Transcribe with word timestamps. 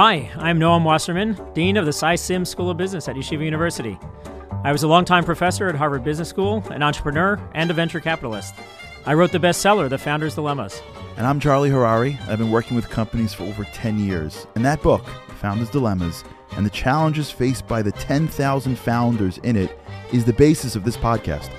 Hi, 0.00 0.30
I'm 0.36 0.60
Noam 0.60 0.84
Wasserman, 0.84 1.36
Dean 1.54 1.76
of 1.76 1.84
the 1.84 1.92
Sy 1.92 2.14
Syms 2.14 2.48
School 2.48 2.70
of 2.70 2.76
Business 2.76 3.08
at 3.08 3.16
Yeshiva 3.16 3.44
University. 3.44 3.98
I 4.62 4.70
was 4.70 4.84
a 4.84 4.86
longtime 4.86 5.24
professor 5.24 5.68
at 5.68 5.74
Harvard 5.74 6.04
Business 6.04 6.28
School, 6.28 6.62
an 6.70 6.84
entrepreneur, 6.84 7.36
and 7.52 7.68
a 7.68 7.74
venture 7.74 7.98
capitalist. 7.98 8.54
I 9.06 9.14
wrote 9.14 9.32
the 9.32 9.40
bestseller, 9.40 9.88
The 9.88 9.98
Founder's 9.98 10.36
Dilemmas. 10.36 10.80
And 11.16 11.26
I'm 11.26 11.40
Charlie 11.40 11.70
Harary. 11.70 12.16
I've 12.28 12.38
been 12.38 12.52
working 12.52 12.76
with 12.76 12.88
companies 12.88 13.34
for 13.34 13.42
over 13.42 13.64
10 13.64 13.98
years. 13.98 14.46
And 14.54 14.64
that 14.64 14.82
book, 14.82 15.04
Founder's 15.40 15.70
Dilemmas, 15.70 16.22
and 16.52 16.64
the 16.64 16.70
challenges 16.70 17.32
faced 17.32 17.66
by 17.66 17.82
the 17.82 17.90
10,000 17.90 18.78
founders 18.78 19.38
in 19.38 19.56
it 19.56 19.80
is 20.12 20.24
the 20.24 20.32
basis 20.32 20.76
of 20.76 20.84
this 20.84 20.96
podcast. 20.96 21.50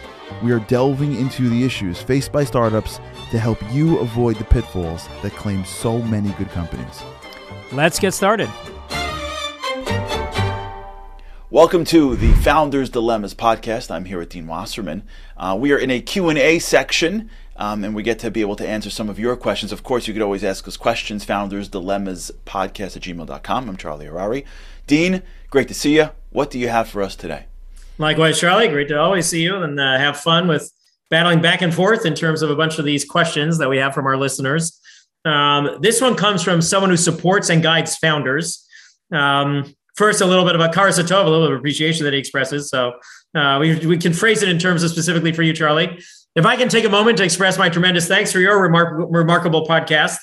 We 0.41 0.53
are 0.53 0.59
delving 0.59 1.13
into 1.15 1.49
the 1.49 1.65
issues 1.65 2.01
faced 2.01 2.31
by 2.31 2.45
startups 2.45 3.01
to 3.31 3.37
help 3.37 3.59
you 3.73 3.99
avoid 3.99 4.37
the 4.37 4.45
pitfalls 4.45 5.09
that 5.23 5.33
claim 5.33 5.65
so 5.65 6.01
many 6.03 6.31
good 6.37 6.51
companies. 6.51 7.03
Let's 7.71 7.99
get 7.99 8.13
started. 8.13 8.49
Welcome 11.51 11.83
to 11.85 12.15
the 12.15 12.31
Founders 12.41 12.89
Dilemmas 12.89 13.35
podcast. 13.35 13.91
I'm 13.91 14.05
here 14.05 14.17
with 14.17 14.29
Dean 14.29 14.47
Wasserman. 14.47 15.03
Uh, 15.37 15.55
we 15.59 15.71
are 15.71 15.77
in 15.77 15.91
a 15.91 16.01
Q&A 16.01 16.57
section, 16.59 17.29
um, 17.57 17.83
and 17.83 17.93
we 17.93 18.01
get 18.01 18.17
to 18.19 18.31
be 18.31 18.41
able 18.41 18.55
to 18.55 18.67
answer 18.67 18.89
some 18.89 19.07
of 19.07 19.19
your 19.19 19.35
questions. 19.35 19.71
Of 19.71 19.83
course, 19.83 20.07
you 20.07 20.13
could 20.13 20.23
always 20.23 20.43
ask 20.43 20.67
us 20.67 20.77
questions, 20.77 21.25
Founders 21.25 21.69
Dilemmas 21.69 22.31
podcast 22.45 22.95
at 22.95 23.03
gmail.com. 23.03 23.69
I'm 23.69 23.77
Charlie 23.77 24.07
Harary. 24.07 24.45
Dean, 24.87 25.21
great 25.51 25.67
to 25.67 25.75
see 25.75 25.95
you. 25.95 26.09
What 26.31 26.49
do 26.49 26.57
you 26.57 26.69
have 26.69 26.87
for 26.87 27.03
us 27.03 27.15
today? 27.15 27.45
Likewise, 27.99 28.39
Charlie. 28.39 28.67
Great 28.69 28.87
to 28.87 28.99
always 28.99 29.27
see 29.27 29.43
you 29.43 29.57
and 29.57 29.79
uh, 29.79 29.97
have 29.99 30.17
fun 30.19 30.47
with 30.47 30.71
battling 31.09 31.41
back 31.41 31.61
and 31.61 31.73
forth 31.73 32.05
in 32.05 32.15
terms 32.15 32.41
of 32.41 32.49
a 32.49 32.55
bunch 32.55 32.79
of 32.79 32.85
these 32.85 33.05
questions 33.05 33.57
that 33.57 33.69
we 33.69 33.77
have 33.77 33.93
from 33.93 34.07
our 34.07 34.17
listeners. 34.17 34.78
Um, 35.29 35.77
this 35.81 36.01
one 36.01 36.15
comes 36.15 36.41
from 36.43 36.61
someone 36.61 36.89
who 36.89 36.97
supports 36.97 37.49
and 37.49 37.61
guides 37.61 37.95
founders. 37.97 38.65
Um, 39.13 39.75
first, 39.95 40.21
a 40.21 40.25
little 40.25 40.45
bit 40.45 40.55
of 40.55 40.61
a 40.61 40.69
karsatov, 40.69 41.25
a 41.25 41.29
little 41.29 41.45
bit 41.47 41.53
of 41.53 41.59
appreciation 41.59 42.05
that 42.05 42.13
he 42.13 42.19
expresses. 42.19 42.69
So 42.69 42.93
uh, 43.35 43.57
we, 43.59 43.85
we 43.85 43.97
can 43.97 44.13
phrase 44.13 44.41
it 44.41 44.49
in 44.49 44.57
terms 44.57 44.81
of 44.81 44.89
specifically 44.89 45.31
for 45.31 45.43
you, 45.43 45.53
Charlie. 45.53 45.99
If 46.35 46.45
I 46.45 46.55
can 46.55 46.69
take 46.69 46.85
a 46.85 46.89
moment 46.89 47.17
to 47.17 47.23
express 47.23 47.57
my 47.57 47.69
tremendous 47.69 48.07
thanks 48.07 48.31
for 48.31 48.39
your 48.39 48.57
remar- 48.67 49.07
remarkable 49.09 49.67
podcast. 49.67 50.17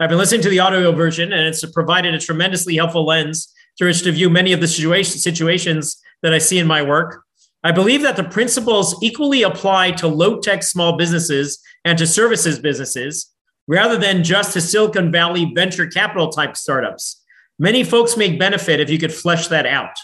I've 0.00 0.08
been 0.08 0.18
listening 0.18 0.42
to 0.42 0.48
the 0.48 0.58
audio 0.58 0.90
version, 0.92 1.32
and 1.32 1.46
it's 1.46 1.64
provided 1.70 2.14
a 2.14 2.18
tremendously 2.18 2.76
helpful 2.76 3.04
lens 3.04 3.52
through 3.78 3.88
which 3.88 4.02
to 4.02 4.12
view 4.12 4.28
many 4.28 4.52
of 4.52 4.60
the 4.60 4.68
situation, 4.68 5.18
situations 5.18 6.00
that 6.22 6.34
I 6.34 6.38
see 6.38 6.58
in 6.58 6.66
my 6.66 6.82
work. 6.82 7.22
I 7.64 7.72
believe 7.72 8.02
that 8.02 8.16
the 8.16 8.24
principles 8.24 8.96
equally 9.02 9.42
apply 9.42 9.92
to 9.92 10.08
low 10.08 10.40
tech 10.40 10.62
small 10.62 10.96
businesses 10.96 11.60
and 11.84 11.96
to 11.98 12.06
services 12.06 12.58
businesses 12.58 13.32
rather 13.68 13.96
than 13.96 14.24
just 14.24 14.52
to 14.54 14.60
Silicon 14.60 15.10
Valley 15.12 15.52
venture 15.54 15.86
capital 15.86 16.30
type 16.30 16.56
startups. 16.56 17.22
Many 17.58 17.84
folks 17.84 18.16
make 18.16 18.38
benefit 18.38 18.80
if 18.80 18.90
you 18.90 18.98
could 18.98 19.12
flesh 19.12 19.48
that 19.48 19.66
out. 19.66 19.94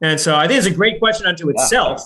And 0.00 0.20
so 0.20 0.36
I 0.36 0.46
think 0.46 0.58
it's 0.58 0.66
a 0.66 0.74
great 0.74 0.98
question 0.98 1.26
unto 1.26 1.48
itself. 1.50 2.02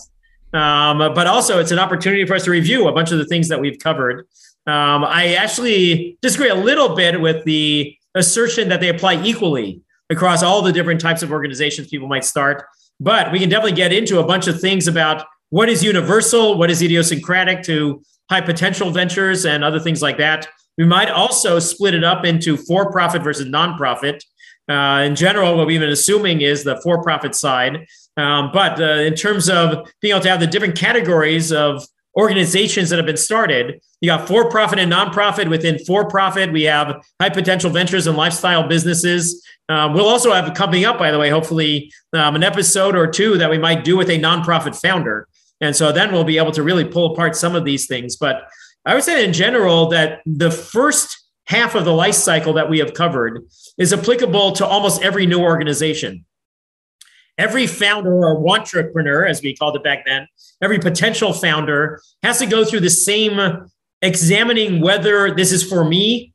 Um, 0.53 0.99
but 0.99 1.27
also, 1.27 1.59
it's 1.59 1.73
an 1.73 1.79
opportunity 1.79 2.25
for 2.25 2.35
us 2.35 2.45
to 2.45 2.51
review 2.51 2.89
a 2.89 2.93
bunch 2.93 3.13
of 3.13 3.19
the 3.19 3.27
things 3.27 3.49
that 3.49 3.61
we've 3.61 3.79
covered. 3.79 4.21
Um, 4.67 5.05
I 5.05 5.35
actually 5.35 6.19
disagree 6.23 6.49
a 6.49 6.55
little 6.55 6.95
bit 6.95 7.21
with 7.21 7.45
the 7.45 7.95
assertion 8.15 8.69
that 8.71 8.81
they 8.81 8.89
apply 8.89 9.23
equally 9.23 9.83
across 10.11 10.43
all 10.43 10.63
the 10.63 10.73
different 10.73 11.01
types 11.01 11.23
of 11.23 11.33
organizations 11.33 11.89
people 11.89 12.09
might 12.09 12.25
start. 12.25 12.65
But 13.01 13.31
we 13.31 13.39
can 13.39 13.49
definitely 13.49 13.77
get 13.77 13.93
into 13.93 14.19
a 14.19 14.25
bunch 14.25 14.47
of 14.47 14.61
things 14.61 14.89
about 14.89 15.27
what 15.51 15.69
is 15.69 15.85
universal, 15.85 16.59
what 16.59 16.71
is 16.71 16.83
idiosyncratic 16.83 17.63
to 17.65 18.03
high 18.31 18.41
potential 18.41 18.91
ventures, 18.91 19.45
and 19.45 19.65
other 19.65 19.81
things 19.81 20.03
like 20.03 20.19
that. 20.19 20.49
We 20.77 20.85
might 20.85 21.11
also 21.11 21.59
split 21.59 21.95
it 21.95 22.05
up 22.05 22.25
into 22.25 22.57
for 22.57 22.91
profit 22.93 23.23
versus 23.23 23.47
nonprofit. 23.47 24.23
Uh, 24.69 25.03
in 25.07 25.17
general, 25.17 25.57
what 25.57 25.67
we've 25.67 25.81
been 25.81 25.89
assuming 25.91 26.43
is 26.43 26.63
the 26.63 26.81
for 26.83 27.03
profit 27.03 27.35
side. 27.35 27.87
Um, 28.17 28.51
but 28.53 28.81
uh, 28.81 29.03
in 29.03 29.15
terms 29.15 29.49
of 29.49 29.91
being 30.01 30.13
able 30.13 30.23
to 30.23 30.29
have 30.29 30.41
the 30.41 30.47
different 30.47 30.77
categories 30.77 31.53
of 31.53 31.85
organizations 32.17 32.91
that 32.91 32.97
have 32.97 33.07
been 33.07 33.17
started, 33.17 33.81
you 34.01 34.09
got 34.09 34.29
for 34.29 34.51
profit 34.51 34.79
and 34.79 34.93
nonprofit. 34.93 35.49
Within 35.49 35.79
for 35.85 36.09
profit, 36.09 36.53
we 36.53 36.65
have 36.65 37.05
high 37.21 37.31
potential 37.31 37.71
ventures 37.71 38.07
and 38.07 38.17
lifestyle 38.17 38.69
businesses. 38.69 39.45
Um, 39.69 39.95
we'll 39.95 40.09
also 40.09 40.33
have 40.33 40.53
coming 40.55 40.85
up, 40.85 40.99
by 40.99 41.11
the 41.11 41.19
way, 41.19 41.31
hopefully 41.31 41.93
um, 42.13 42.37
an 42.37 42.43
episode 42.43 42.97
or 42.97 43.07
two 43.07 43.39
that 43.39 43.51
we 43.51 43.59
might 43.59 43.85
do 43.85 43.97
with 43.97 44.11
a 44.11 44.19
nonprofit 44.19 44.81
founder. 44.81 45.29
And 45.61 45.75
so 45.75 45.93
then 45.93 46.13
we'll 46.13 46.25
be 46.25 46.39
able 46.39 46.53
to 46.53 46.63
really 46.63 46.85
pull 46.85 47.13
apart 47.13 47.37
some 47.37 47.55
of 47.55 47.65
these 47.65 47.87
things. 47.87 48.17
But 48.17 48.49
I 48.85 48.95
would 48.95 49.05
say 49.05 49.25
in 49.25 49.33
general 49.33 49.89
that 49.89 50.21
the 50.25 50.51
first 50.51 51.27
half 51.47 51.75
of 51.75 51.85
the 51.85 51.93
life 51.93 52.15
cycle 52.15 52.53
that 52.53 52.69
we 52.69 52.79
have 52.79 52.95
covered 52.95 53.45
is 53.77 53.93
applicable 53.93 54.53
to 54.53 54.67
almost 54.67 55.03
every 55.03 55.27
new 55.27 55.41
organization. 55.41 56.25
Every 57.39 57.67
founder 57.67 58.13
or 58.13 58.49
entrepreneur, 58.51 59.25
as 59.25 59.43
we 59.43 59.55
called 59.55 59.77
it 59.77 59.85
back 59.85 60.05
then, 60.05 60.27
every 60.61 60.79
potential 60.79 61.33
founder 61.33 62.01
has 62.23 62.39
to 62.41 62.47
go 62.47 62.65
through 62.65 62.81
the 62.81 62.91
same 62.91 63.71
examining 64.03 64.81
whether 64.81 65.35
this 65.35 65.53
is 65.53 65.63
for 65.63 65.85
me 65.85 66.33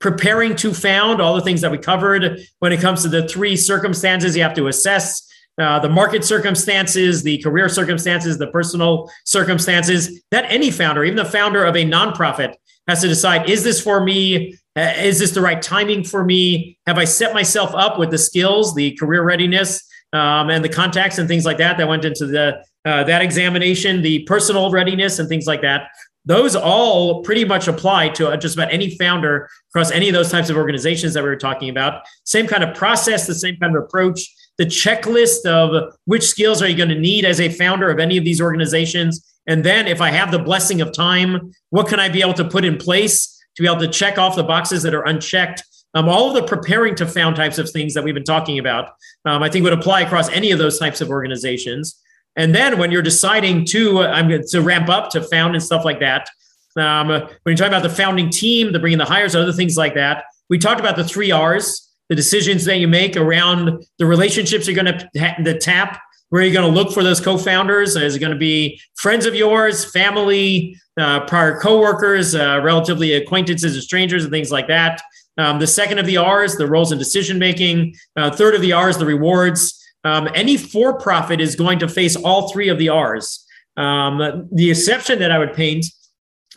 preparing 0.00 0.56
to 0.56 0.72
found, 0.72 1.20
all 1.20 1.34
the 1.34 1.42
things 1.42 1.60
that 1.60 1.70
we 1.70 1.78
covered 1.78 2.40
when 2.58 2.72
it 2.72 2.80
comes 2.80 3.02
to 3.02 3.08
the 3.08 3.28
three 3.28 3.56
circumstances 3.56 4.36
you 4.36 4.42
have 4.42 4.54
to 4.54 4.66
assess. 4.66 5.28
Uh, 5.60 5.78
the 5.78 5.88
market 5.88 6.24
circumstances, 6.24 7.22
the 7.22 7.38
career 7.38 7.68
circumstances, 7.68 8.38
the 8.38 8.46
personal 8.48 9.10
circumstances 9.24 10.22
that 10.30 10.44
any 10.48 10.70
founder, 10.70 11.04
even 11.04 11.16
the 11.16 11.24
founder 11.24 11.64
of 11.64 11.76
a 11.76 11.84
nonprofit, 11.84 12.54
has 12.88 13.00
to 13.02 13.08
decide 13.08 13.48
is 13.48 13.62
this 13.62 13.80
for 13.80 14.02
me? 14.02 14.56
Uh, 14.76 14.94
is 14.98 15.18
this 15.18 15.32
the 15.32 15.40
right 15.40 15.60
timing 15.60 16.02
for 16.02 16.24
me? 16.24 16.78
Have 16.86 16.98
I 16.98 17.04
set 17.04 17.34
myself 17.34 17.74
up 17.74 17.98
with 17.98 18.10
the 18.10 18.18
skills, 18.18 18.74
the 18.74 18.92
career 18.92 19.22
readiness, 19.22 19.82
um, 20.12 20.48
and 20.50 20.64
the 20.64 20.68
contacts 20.68 21.18
and 21.18 21.28
things 21.28 21.44
like 21.44 21.58
that 21.58 21.76
that 21.78 21.86
went 21.86 22.04
into 22.04 22.26
the 22.26 22.64
uh, 22.86 23.04
that 23.04 23.20
examination, 23.20 24.00
the 24.00 24.20
personal 24.20 24.70
readiness 24.70 25.18
and 25.18 25.28
things 25.28 25.46
like 25.46 25.60
that 25.60 25.88
those 26.24 26.54
all 26.54 27.22
pretty 27.22 27.44
much 27.44 27.66
apply 27.66 28.08
to 28.08 28.36
just 28.36 28.54
about 28.54 28.72
any 28.72 28.96
founder 28.96 29.48
across 29.70 29.90
any 29.90 30.08
of 30.08 30.14
those 30.14 30.30
types 30.30 30.50
of 30.50 30.56
organizations 30.56 31.14
that 31.14 31.22
we 31.22 31.28
were 31.28 31.36
talking 31.36 31.70
about. 31.70 32.02
Same 32.24 32.46
kind 32.46 32.62
of 32.62 32.76
process, 32.76 33.26
the 33.26 33.34
same 33.34 33.56
kind 33.56 33.74
of 33.74 33.82
approach, 33.82 34.20
the 34.60 34.66
checklist 34.66 35.46
of 35.46 35.94
which 36.04 36.22
skills 36.22 36.60
are 36.60 36.68
you 36.68 36.76
going 36.76 36.90
to 36.90 36.98
need 36.98 37.24
as 37.24 37.40
a 37.40 37.48
founder 37.48 37.90
of 37.90 37.98
any 37.98 38.18
of 38.18 38.26
these 38.26 38.42
organizations. 38.42 39.26
And 39.46 39.64
then, 39.64 39.88
if 39.88 40.02
I 40.02 40.10
have 40.10 40.30
the 40.30 40.38
blessing 40.38 40.82
of 40.82 40.92
time, 40.92 41.52
what 41.70 41.88
can 41.88 41.98
I 41.98 42.10
be 42.10 42.20
able 42.20 42.34
to 42.34 42.44
put 42.44 42.66
in 42.66 42.76
place 42.76 43.42
to 43.56 43.62
be 43.62 43.66
able 43.66 43.80
to 43.80 43.88
check 43.88 44.18
off 44.18 44.36
the 44.36 44.42
boxes 44.42 44.82
that 44.82 44.92
are 44.92 45.02
unchecked? 45.06 45.62
Um, 45.94 46.10
all 46.10 46.28
of 46.28 46.34
the 46.34 46.42
preparing 46.42 46.94
to 46.96 47.06
found 47.06 47.36
types 47.36 47.56
of 47.56 47.70
things 47.70 47.94
that 47.94 48.04
we've 48.04 48.12
been 48.12 48.22
talking 48.22 48.58
about, 48.58 48.90
um, 49.24 49.42
I 49.42 49.48
think 49.48 49.64
would 49.64 49.72
apply 49.72 50.02
across 50.02 50.28
any 50.28 50.50
of 50.50 50.58
those 50.58 50.78
types 50.78 51.00
of 51.00 51.08
organizations. 51.08 51.98
And 52.36 52.54
then 52.54 52.78
when 52.78 52.92
you're 52.92 53.00
deciding 53.00 53.64
to, 53.66 54.02
I'm 54.02 54.28
to 54.28 54.60
ramp 54.60 54.90
up 54.90 55.08
to 55.12 55.22
found 55.22 55.54
and 55.54 55.64
stuff 55.64 55.86
like 55.86 56.00
that, 56.00 56.28
um, 56.76 57.08
when 57.08 57.28
you're 57.46 57.56
talking 57.56 57.72
about 57.72 57.82
the 57.82 57.88
founding 57.88 58.28
team, 58.28 58.72
the 58.72 58.78
bringing 58.78 58.98
the 58.98 59.06
hires, 59.06 59.34
other 59.34 59.54
things 59.54 59.78
like 59.78 59.94
that, 59.94 60.24
we 60.50 60.58
talked 60.58 60.80
about 60.80 60.96
the 60.96 61.04
three 61.04 61.30
R's, 61.30 61.89
the 62.10 62.16
decisions 62.16 62.66
that 62.66 62.76
you 62.76 62.88
make 62.88 63.16
around 63.16 63.82
the 63.98 64.04
relationships 64.04 64.66
you're 64.66 64.74
going 64.74 64.98
to 64.98 65.08
the 65.42 65.56
tap, 65.56 66.02
where 66.28 66.42
you're 66.42 66.52
going 66.52 66.70
to 66.70 66.80
look 66.80 66.92
for 66.92 67.02
those 67.02 67.20
co-founders. 67.20 67.96
Is 67.96 68.16
it 68.16 68.18
going 68.18 68.32
to 68.32 68.38
be 68.38 68.80
friends 68.96 69.24
of 69.24 69.34
yours, 69.34 69.90
family, 69.90 70.76
uh, 70.98 71.20
prior 71.20 71.58
coworkers, 71.58 72.34
uh, 72.34 72.60
relatively 72.62 73.14
acquaintances 73.14 73.76
or 73.76 73.80
strangers, 73.80 74.24
and 74.24 74.32
things 74.32 74.52
like 74.52 74.66
that. 74.68 75.00
Um, 75.38 75.58
the 75.58 75.66
second 75.66 75.98
of 75.98 76.06
the 76.06 76.18
R's, 76.18 76.56
the 76.56 76.66
roles 76.66 76.92
in 76.92 76.98
decision 76.98 77.38
making. 77.38 77.94
Uh, 78.16 78.30
third 78.30 78.54
of 78.54 78.60
the 78.60 78.72
R's, 78.72 78.98
the 78.98 79.06
rewards. 79.06 79.76
Um, 80.04 80.28
any 80.34 80.56
for 80.56 80.98
profit 80.98 81.40
is 81.40 81.56
going 81.56 81.78
to 81.78 81.88
face 81.88 82.16
all 82.16 82.50
three 82.50 82.68
of 82.68 82.78
the 82.78 82.88
R's. 82.88 83.46
Um, 83.76 84.48
the 84.52 84.70
exception 84.70 85.20
that 85.20 85.30
I 85.30 85.38
would 85.38 85.54
paint 85.54 85.86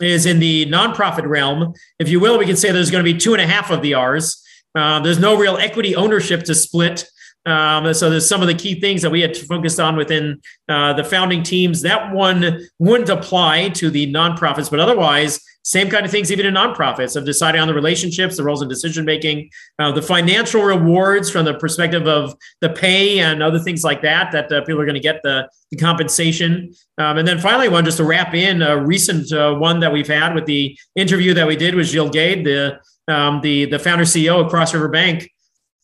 is 0.00 0.26
in 0.26 0.40
the 0.40 0.66
nonprofit 0.66 1.26
realm. 1.26 1.72
If 1.98 2.08
you 2.08 2.18
will, 2.20 2.38
we 2.38 2.46
can 2.46 2.56
say 2.56 2.72
there's 2.72 2.90
going 2.90 3.04
to 3.04 3.12
be 3.12 3.18
two 3.18 3.32
and 3.32 3.40
a 3.40 3.46
half 3.46 3.70
of 3.70 3.80
the 3.80 3.94
R's. 3.94 4.43
Uh, 4.74 5.00
there's 5.00 5.18
no 5.18 5.36
real 5.36 5.56
equity 5.56 5.94
ownership 5.94 6.42
to 6.44 6.54
split. 6.54 7.06
Um, 7.46 7.92
so 7.92 8.08
there's 8.08 8.28
some 8.28 8.40
of 8.40 8.48
the 8.48 8.54
key 8.54 8.80
things 8.80 9.02
that 9.02 9.10
we 9.10 9.20
had 9.20 9.36
focused 9.36 9.78
on 9.78 9.96
within 9.96 10.40
uh, 10.68 10.94
the 10.94 11.04
founding 11.04 11.42
teams. 11.42 11.82
That 11.82 12.12
one 12.12 12.60
wouldn't 12.78 13.10
apply 13.10 13.68
to 13.70 13.90
the 13.90 14.10
nonprofits, 14.12 14.70
but 14.70 14.80
otherwise, 14.80 15.40
same 15.62 15.88
kind 15.88 16.04
of 16.04 16.10
things, 16.10 16.30
even 16.30 16.44
in 16.44 16.54
nonprofits, 16.54 17.16
of 17.16 17.24
deciding 17.24 17.60
on 17.60 17.66
the 17.66 17.74
relationships, 17.74 18.36
the 18.36 18.44
roles 18.44 18.60
in 18.60 18.68
decision 18.68 19.04
making, 19.06 19.48
uh, 19.78 19.92
the 19.92 20.02
financial 20.02 20.62
rewards 20.62 21.30
from 21.30 21.46
the 21.46 21.54
perspective 21.54 22.06
of 22.06 22.34
the 22.60 22.68
pay 22.68 23.20
and 23.20 23.42
other 23.42 23.58
things 23.58 23.82
like 23.82 24.02
that, 24.02 24.30
that 24.32 24.52
uh, 24.52 24.60
people 24.62 24.80
are 24.80 24.84
going 24.84 24.94
to 24.94 25.00
get 25.00 25.22
the, 25.22 25.48
the 25.70 25.76
compensation. 25.78 26.74
Um, 26.98 27.16
and 27.16 27.26
then 27.26 27.38
finally, 27.38 27.70
one 27.70 27.84
just 27.84 27.96
to 27.96 28.04
wrap 28.04 28.34
in 28.34 28.60
a 28.60 28.78
recent 28.78 29.32
uh, 29.32 29.54
one 29.54 29.80
that 29.80 29.90
we've 29.90 30.06
had 30.06 30.34
with 30.34 30.44
the 30.44 30.78
interview 30.96 31.32
that 31.32 31.46
we 31.46 31.56
did 31.56 31.74
with 31.74 31.86
Gilles 31.86 32.10
Gade, 32.10 32.44
the, 32.44 32.78
um, 33.08 33.40
the, 33.40 33.66
the 33.66 33.78
founder 33.78 34.04
CEO 34.04 34.42
of 34.42 34.50
Cross 34.50 34.74
River 34.74 34.88
Bank. 34.88 35.30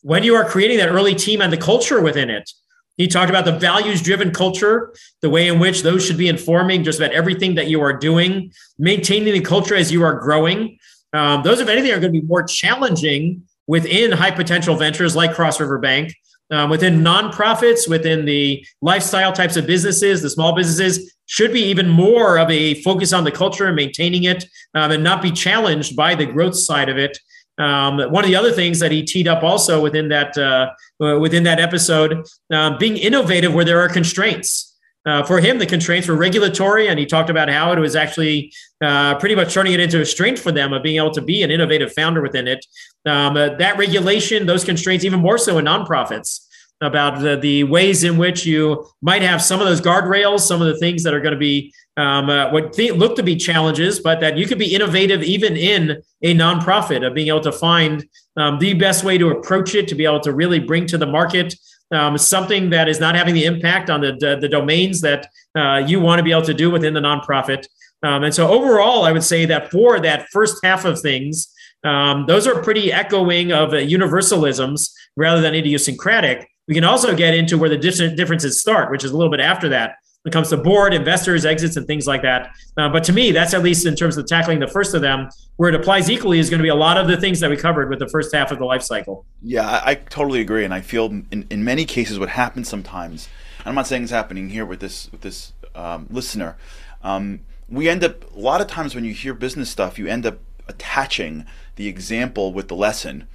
When 0.01 0.23
you 0.23 0.35
are 0.35 0.45
creating 0.45 0.77
that 0.77 0.89
early 0.89 1.13
team 1.13 1.41
and 1.41 1.53
the 1.53 1.57
culture 1.57 2.01
within 2.01 2.29
it, 2.29 2.49
he 2.97 3.07
talked 3.07 3.29
about 3.29 3.45
the 3.45 3.57
values 3.57 4.01
driven 4.01 4.31
culture, 4.31 4.93
the 5.21 5.29
way 5.29 5.47
in 5.47 5.59
which 5.59 5.81
those 5.81 6.05
should 6.05 6.17
be 6.17 6.27
informing 6.27 6.83
just 6.83 6.99
about 6.99 7.11
everything 7.11 7.55
that 7.55 7.67
you 7.67 7.81
are 7.81 7.93
doing, 7.93 8.51
maintaining 8.77 9.33
the 9.33 9.41
culture 9.41 9.75
as 9.75 9.91
you 9.91 10.03
are 10.03 10.19
growing. 10.19 10.77
Um, 11.13 11.41
those, 11.43 11.59
if 11.59 11.67
anything, 11.67 11.91
are 11.91 11.99
going 11.99 12.13
to 12.13 12.21
be 12.21 12.25
more 12.25 12.43
challenging 12.43 13.43
within 13.67 14.11
high 14.11 14.31
potential 14.31 14.75
ventures 14.75 15.15
like 15.15 15.33
Cross 15.33 15.59
River 15.59 15.77
Bank, 15.77 16.13
um, 16.51 16.69
within 16.69 17.01
nonprofits, 17.01 17.87
within 17.87 18.25
the 18.25 18.65
lifestyle 18.81 19.31
types 19.31 19.55
of 19.55 19.65
businesses, 19.65 20.21
the 20.21 20.29
small 20.29 20.53
businesses, 20.53 21.15
should 21.31 21.53
be 21.53 21.63
even 21.63 21.87
more 21.87 22.37
of 22.37 22.51
a 22.51 22.73
focus 22.81 23.13
on 23.13 23.23
the 23.23 23.31
culture 23.31 23.65
and 23.65 23.75
maintaining 23.75 24.25
it 24.25 24.43
um, 24.75 24.91
and 24.91 25.01
not 25.01 25.21
be 25.21 25.31
challenged 25.31 25.95
by 25.95 26.13
the 26.13 26.25
growth 26.25 26.57
side 26.57 26.89
of 26.89 26.97
it. 26.97 27.17
Um, 27.57 27.99
one 28.11 28.25
of 28.25 28.27
the 28.29 28.35
other 28.35 28.51
things 28.51 28.79
that 28.79 28.91
he 28.91 29.01
teed 29.01 29.29
up 29.29 29.41
also 29.41 29.81
within 29.81 30.09
that 30.09 30.37
uh, 30.37 30.71
within 30.99 31.43
that 31.43 31.57
episode, 31.57 32.27
uh, 32.51 32.77
being 32.77 32.97
innovative 32.97 33.53
where 33.53 33.63
there 33.63 33.79
are 33.79 33.87
constraints. 33.87 34.77
Uh, 35.05 35.23
for 35.23 35.39
him, 35.39 35.57
the 35.57 35.65
constraints 35.65 36.07
were 36.07 36.15
regulatory, 36.15 36.89
and 36.89 36.99
he 36.99 37.05
talked 37.05 37.29
about 37.29 37.49
how 37.49 37.71
it 37.71 37.79
was 37.79 37.95
actually 37.95 38.51
uh, 38.83 39.15
pretty 39.15 39.33
much 39.33 39.53
turning 39.53 39.73
it 39.73 39.79
into 39.79 40.01
a 40.01 40.05
strength 40.05 40.41
for 40.41 40.51
them 40.51 40.73
of 40.73 40.83
being 40.83 40.97
able 40.97 41.11
to 41.11 41.21
be 41.21 41.43
an 41.43 41.49
innovative 41.49 41.93
founder 41.93 42.21
within 42.21 42.47
it. 42.47 42.65
Um, 43.05 43.37
uh, 43.37 43.55
that 43.55 43.77
regulation, 43.77 44.45
those 44.45 44.65
constraints, 44.65 45.05
even 45.05 45.21
more 45.21 45.37
so 45.37 45.57
in 45.57 45.65
nonprofits, 45.65 46.45
about 46.81 47.21
the, 47.21 47.37
the 47.37 47.63
ways 47.65 48.03
in 48.03 48.17
which 48.17 48.45
you 48.45 48.85
might 49.01 49.21
have 49.21 49.41
some 49.41 49.61
of 49.61 49.67
those 49.67 49.81
guardrails, 49.81 50.41
some 50.41 50.61
of 50.61 50.67
the 50.67 50.77
things 50.77 51.03
that 51.03 51.13
are 51.13 51.21
going 51.21 51.33
to 51.33 51.39
be 51.39 51.73
um, 51.97 52.29
uh, 52.29 52.49
what 52.51 52.73
th- 52.73 52.93
look 52.93 53.15
to 53.17 53.23
be 53.23 53.35
challenges, 53.35 53.99
but 53.99 54.19
that 54.21 54.37
you 54.37 54.47
could 54.47 54.57
be 54.57 54.73
innovative 54.73 55.21
even 55.21 55.55
in 55.55 56.01
a 56.21 56.33
nonprofit 56.33 57.05
of 57.05 57.13
being 57.13 57.27
able 57.27 57.41
to 57.41 57.51
find 57.51 58.05
um, 58.37 58.59
the 58.59 58.73
best 58.73 59.03
way 59.03 59.17
to 59.17 59.29
approach 59.29 59.75
it, 59.75 59.87
to 59.89 59.95
be 59.95 60.05
able 60.05 60.19
to 60.21 60.33
really 60.33 60.59
bring 60.59 60.85
to 60.87 60.97
the 60.97 61.05
market 61.05 61.53
um, 61.91 62.17
something 62.17 62.69
that 62.69 62.87
is 62.87 62.99
not 62.99 63.15
having 63.15 63.33
the 63.33 63.45
impact 63.45 63.89
on 63.89 64.01
the, 64.01 64.13
the, 64.19 64.37
the 64.39 64.47
domains 64.47 65.01
that 65.01 65.27
uh, 65.57 65.83
you 65.85 65.99
want 65.99 66.19
to 66.19 66.23
be 66.23 66.31
able 66.31 66.41
to 66.43 66.53
do 66.53 66.71
within 66.71 66.93
the 66.93 67.01
nonprofit. 67.01 67.67
Um, 68.03 68.23
and 68.23 68.33
so 68.33 68.47
overall, 68.47 69.03
I 69.03 69.11
would 69.11 69.23
say 69.23 69.45
that 69.45 69.69
for 69.69 69.99
that 69.99 70.27
first 70.29 70.63
half 70.63 70.85
of 70.85 70.99
things, 70.99 71.53
um, 71.83 72.25
those 72.27 72.47
are 72.47 72.61
pretty 72.63 72.91
echoing 72.91 73.51
of 73.51 73.73
uh, 73.73 73.77
universalisms 73.77 74.91
rather 75.15 75.41
than 75.41 75.53
idiosyncratic. 75.53 76.47
We 76.71 76.75
can 76.75 76.85
also 76.85 77.13
get 77.13 77.33
into 77.33 77.57
where 77.57 77.67
the 77.67 77.75
differences 77.75 78.61
start, 78.61 78.91
which 78.91 79.03
is 79.03 79.11
a 79.11 79.17
little 79.17 79.29
bit 79.29 79.41
after 79.41 79.67
that. 79.67 79.97
When 80.21 80.31
it 80.31 80.31
comes 80.31 80.47
to 80.51 80.57
board, 80.57 80.93
investors, 80.93 81.45
exits, 81.45 81.75
and 81.75 81.85
things 81.85 82.07
like 82.07 82.21
that. 82.21 82.51
Uh, 82.77 82.87
but 82.87 83.03
to 83.03 83.11
me, 83.11 83.33
that's 83.33 83.53
at 83.53 83.61
least 83.61 83.85
in 83.85 83.93
terms 83.93 84.15
of 84.15 84.25
tackling 84.25 84.59
the 84.59 84.69
first 84.69 84.95
of 84.95 85.01
them, 85.01 85.27
where 85.57 85.67
it 85.67 85.75
applies 85.75 86.09
equally 86.09 86.39
is 86.39 86.49
going 86.49 86.59
to 86.59 86.63
be 86.63 86.69
a 86.69 86.75
lot 86.75 86.95
of 86.95 87.09
the 87.09 87.17
things 87.17 87.41
that 87.41 87.49
we 87.49 87.57
covered 87.57 87.89
with 87.89 87.99
the 87.99 88.07
first 88.07 88.33
half 88.33 88.53
of 88.53 88.57
the 88.57 88.63
life 88.63 88.83
cycle. 88.83 89.25
Yeah, 89.41 89.69
I, 89.69 89.91
I 89.91 89.95
totally 89.95 90.39
agree, 90.39 90.63
and 90.63 90.73
I 90.73 90.79
feel 90.79 91.07
in, 91.07 91.45
in 91.49 91.61
many 91.65 91.83
cases 91.83 92.17
what 92.17 92.29
happens 92.29 92.69
sometimes. 92.69 93.27
I'm 93.65 93.75
not 93.75 93.85
saying 93.85 94.03
it's 94.03 94.11
happening 94.13 94.47
here 94.47 94.65
with 94.65 94.79
this 94.79 95.11
with 95.11 95.19
this 95.19 95.51
um, 95.75 96.07
listener. 96.09 96.55
Um, 97.03 97.41
we 97.67 97.89
end 97.89 98.01
up 98.01 98.33
a 98.33 98.39
lot 98.39 98.61
of 98.61 98.67
times 98.67 98.95
when 98.95 99.03
you 99.03 99.13
hear 99.13 99.33
business 99.33 99.69
stuff, 99.69 99.99
you 99.99 100.07
end 100.07 100.25
up 100.25 100.39
attaching 100.69 101.45
the 101.75 101.89
example 101.89 102.53
with 102.53 102.69
the 102.69 102.75
lesson, 102.75 103.27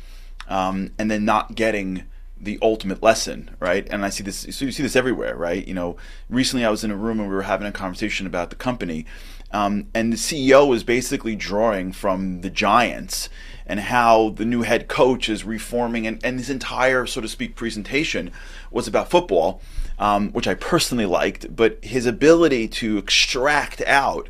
um, 0.48 0.92
and 0.98 1.10
then 1.10 1.26
not 1.26 1.54
getting 1.54 2.04
the 2.38 2.58
ultimate 2.60 3.02
lesson, 3.02 3.50
right? 3.60 3.86
And 3.90 4.04
I 4.04 4.10
see 4.10 4.22
this, 4.22 4.46
so 4.50 4.64
you 4.64 4.72
see 4.72 4.82
this 4.82 4.96
everywhere, 4.96 5.36
right? 5.36 5.66
You 5.66 5.74
know, 5.74 5.96
recently 6.28 6.64
I 6.64 6.70
was 6.70 6.84
in 6.84 6.90
a 6.90 6.96
room 6.96 7.18
and 7.18 7.28
we 7.28 7.34
were 7.34 7.42
having 7.42 7.66
a 7.66 7.72
conversation 7.72 8.26
about 8.26 8.50
the 8.50 8.56
company, 8.56 9.06
um, 9.52 9.86
and 9.94 10.12
the 10.12 10.16
CEO 10.16 10.68
was 10.68 10.84
basically 10.84 11.36
drawing 11.36 11.92
from 11.92 12.40
the 12.40 12.50
Giants 12.50 13.28
and 13.66 13.80
how 13.80 14.30
the 14.30 14.44
new 14.44 14.62
head 14.62 14.86
coach 14.86 15.28
is 15.28 15.44
reforming, 15.44 16.06
and, 16.06 16.24
and 16.24 16.38
his 16.38 16.50
entire, 16.50 17.06
so 17.06 17.20
to 17.20 17.28
speak, 17.28 17.56
presentation 17.56 18.30
was 18.70 18.86
about 18.86 19.10
football, 19.10 19.60
um, 19.98 20.30
which 20.32 20.46
I 20.46 20.54
personally 20.54 21.06
liked, 21.06 21.54
but 21.54 21.82
his 21.84 22.06
ability 22.06 22.68
to 22.68 22.98
extract 22.98 23.80
out 23.82 24.28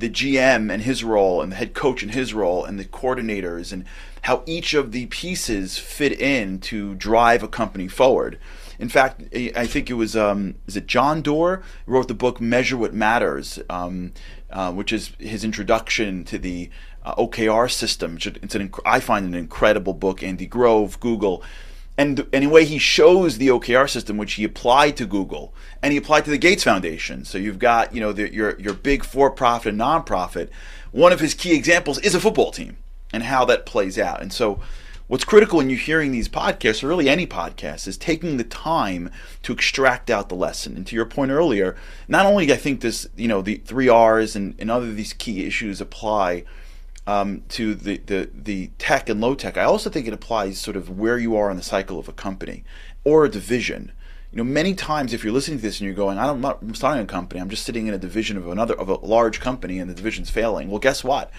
the 0.00 0.10
GM 0.10 0.72
and 0.72 0.82
his 0.82 1.04
role, 1.04 1.40
and 1.40 1.52
the 1.52 1.56
head 1.56 1.74
coach 1.74 2.02
and 2.02 2.12
his 2.12 2.34
role, 2.34 2.64
and 2.64 2.78
the 2.78 2.84
coordinators, 2.84 3.72
and 3.72 3.84
how 4.22 4.42
each 4.46 4.74
of 4.74 4.92
the 4.92 5.06
pieces 5.06 5.78
fit 5.78 6.18
in 6.20 6.58
to 6.60 6.94
drive 6.94 7.42
a 7.42 7.48
company 7.48 7.88
forward. 7.88 8.38
In 8.78 8.88
fact, 8.88 9.22
I 9.34 9.66
think 9.66 9.90
it 9.90 9.94
was 9.94 10.16
um, 10.16 10.54
is 10.66 10.76
it 10.76 10.86
John 10.86 11.20
Doerr 11.20 11.62
wrote 11.86 12.08
the 12.08 12.14
book 12.14 12.40
Measure 12.40 12.78
What 12.78 12.94
Matters, 12.94 13.58
um, 13.68 14.12
uh, 14.50 14.72
which 14.72 14.92
is 14.92 15.12
his 15.18 15.44
introduction 15.44 16.24
to 16.24 16.38
the 16.38 16.70
uh, 17.04 17.14
OKR 17.16 17.70
system. 17.70 18.18
It's 18.42 18.54
an 18.54 18.72
I 18.86 19.00
find 19.00 19.26
an 19.26 19.34
incredible 19.34 19.92
book. 19.92 20.22
Andy 20.22 20.46
Grove, 20.46 20.98
Google, 20.98 21.42
and 22.00 22.26
anyway, 22.32 22.64
he 22.64 22.78
shows 22.78 23.36
the 23.36 23.48
OKR 23.48 23.86
system 23.86 24.16
which 24.16 24.32
he 24.32 24.44
applied 24.44 24.96
to 24.96 25.04
Google 25.04 25.52
and 25.82 25.92
he 25.92 25.98
applied 25.98 26.24
to 26.24 26.30
the 26.30 26.38
Gates 26.38 26.64
Foundation. 26.64 27.26
So 27.26 27.36
you've 27.36 27.58
got 27.58 27.94
you 27.94 28.00
know 28.00 28.10
the, 28.10 28.32
your 28.32 28.58
your 28.58 28.72
big 28.72 29.04
for-profit 29.04 29.74
and 29.74 29.78
nonprofit. 29.78 30.48
One 30.92 31.12
of 31.12 31.20
his 31.20 31.34
key 31.34 31.54
examples 31.54 31.98
is 31.98 32.14
a 32.14 32.20
football 32.20 32.52
team 32.52 32.78
and 33.12 33.24
how 33.24 33.44
that 33.44 33.66
plays 33.66 33.98
out. 33.98 34.22
And 34.22 34.32
so, 34.32 34.62
what's 35.08 35.26
critical 35.26 35.58
when 35.58 35.68
you're 35.68 35.78
hearing 35.78 36.10
these 36.10 36.26
podcasts, 36.26 36.82
or 36.82 36.88
really 36.88 37.06
any 37.06 37.26
podcast, 37.26 37.86
is 37.86 37.98
taking 37.98 38.38
the 38.38 38.44
time 38.44 39.10
to 39.42 39.52
extract 39.52 40.08
out 40.08 40.30
the 40.30 40.34
lesson. 40.34 40.76
And 40.76 40.86
to 40.86 40.96
your 40.96 41.04
point 41.04 41.30
earlier, 41.30 41.76
not 42.08 42.24
only 42.24 42.50
I 42.50 42.56
think 42.56 42.80
this, 42.80 43.10
you 43.14 43.28
know, 43.28 43.42
the 43.42 43.56
three 43.56 43.90
R's 43.90 44.34
and, 44.34 44.54
and 44.58 44.70
other 44.70 44.90
these 44.90 45.12
key 45.12 45.44
issues 45.44 45.82
apply 45.82 46.44
um, 47.10 47.42
to 47.48 47.74
the, 47.74 47.96
the, 48.06 48.30
the 48.32 48.70
tech 48.78 49.08
and 49.08 49.20
low 49.20 49.34
tech, 49.34 49.56
I 49.56 49.64
also 49.64 49.90
think 49.90 50.06
it 50.06 50.12
applies 50.12 50.60
sort 50.60 50.76
of 50.76 50.96
where 50.96 51.18
you 51.18 51.34
are 51.34 51.50
in 51.50 51.56
the 51.56 51.62
cycle 51.62 51.98
of 51.98 52.08
a 52.08 52.12
company 52.12 52.62
or 53.02 53.24
a 53.24 53.28
division. 53.28 53.90
You 54.30 54.36
know, 54.36 54.44
many 54.44 54.74
times 54.74 55.12
if 55.12 55.24
you're 55.24 55.32
listening 55.32 55.58
to 55.58 55.62
this 55.62 55.80
and 55.80 55.86
you're 55.86 55.94
going, 55.94 56.18
I'm 56.18 56.40
not 56.40 56.62
I'm 56.62 56.72
starting 56.72 57.02
a 57.02 57.06
company, 57.06 57.40
I'm 57.40 57.50
just 57.50 57.64
sitting 57.64 57.88
in 57.88 57.94
a 57.94 57.98
division 57.98 58.36
of 58.36 58.46
another 58.46 58.78
of 58.78 58.88
a 58.88 58.94
large 58.94 59.40
company 59.40 59.80
and 59.80 59.90
the 59.90 59.94
division's 59.94 60.30
failing. 60.30 60.70
Well, 60.70 60.78
guess 60.78 61.02
what? 61.02 61.32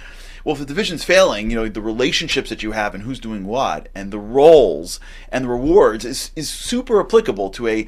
Well, 0.44 0.54
if 0.54 0.60
the 0.60 0.66
division's 0.66 1.06
failing, 1.06 1.50
you 1.50 1.56
know, 1.56 1.70
the 1.70 1.82
relationships 1.82 2.50
that 2.50 2.64
you 2.64 2.74
have 2.74 2.94
and 2.94 3.04
who's 3.04 3.20
doing 3.20 3.46
what 3.46 3.88
and 3.96 4.12
the 4.12 4.20
roles 4.20 5.00
and 5.30 5.46
the 5.46 5.50
rewards 5.50 6.04
is, 6.04 6.32
is 6.36 6.50
super 6.50 7.00
applicable 7.00 7.50
to 7.52 7.68
a 7.68 7.88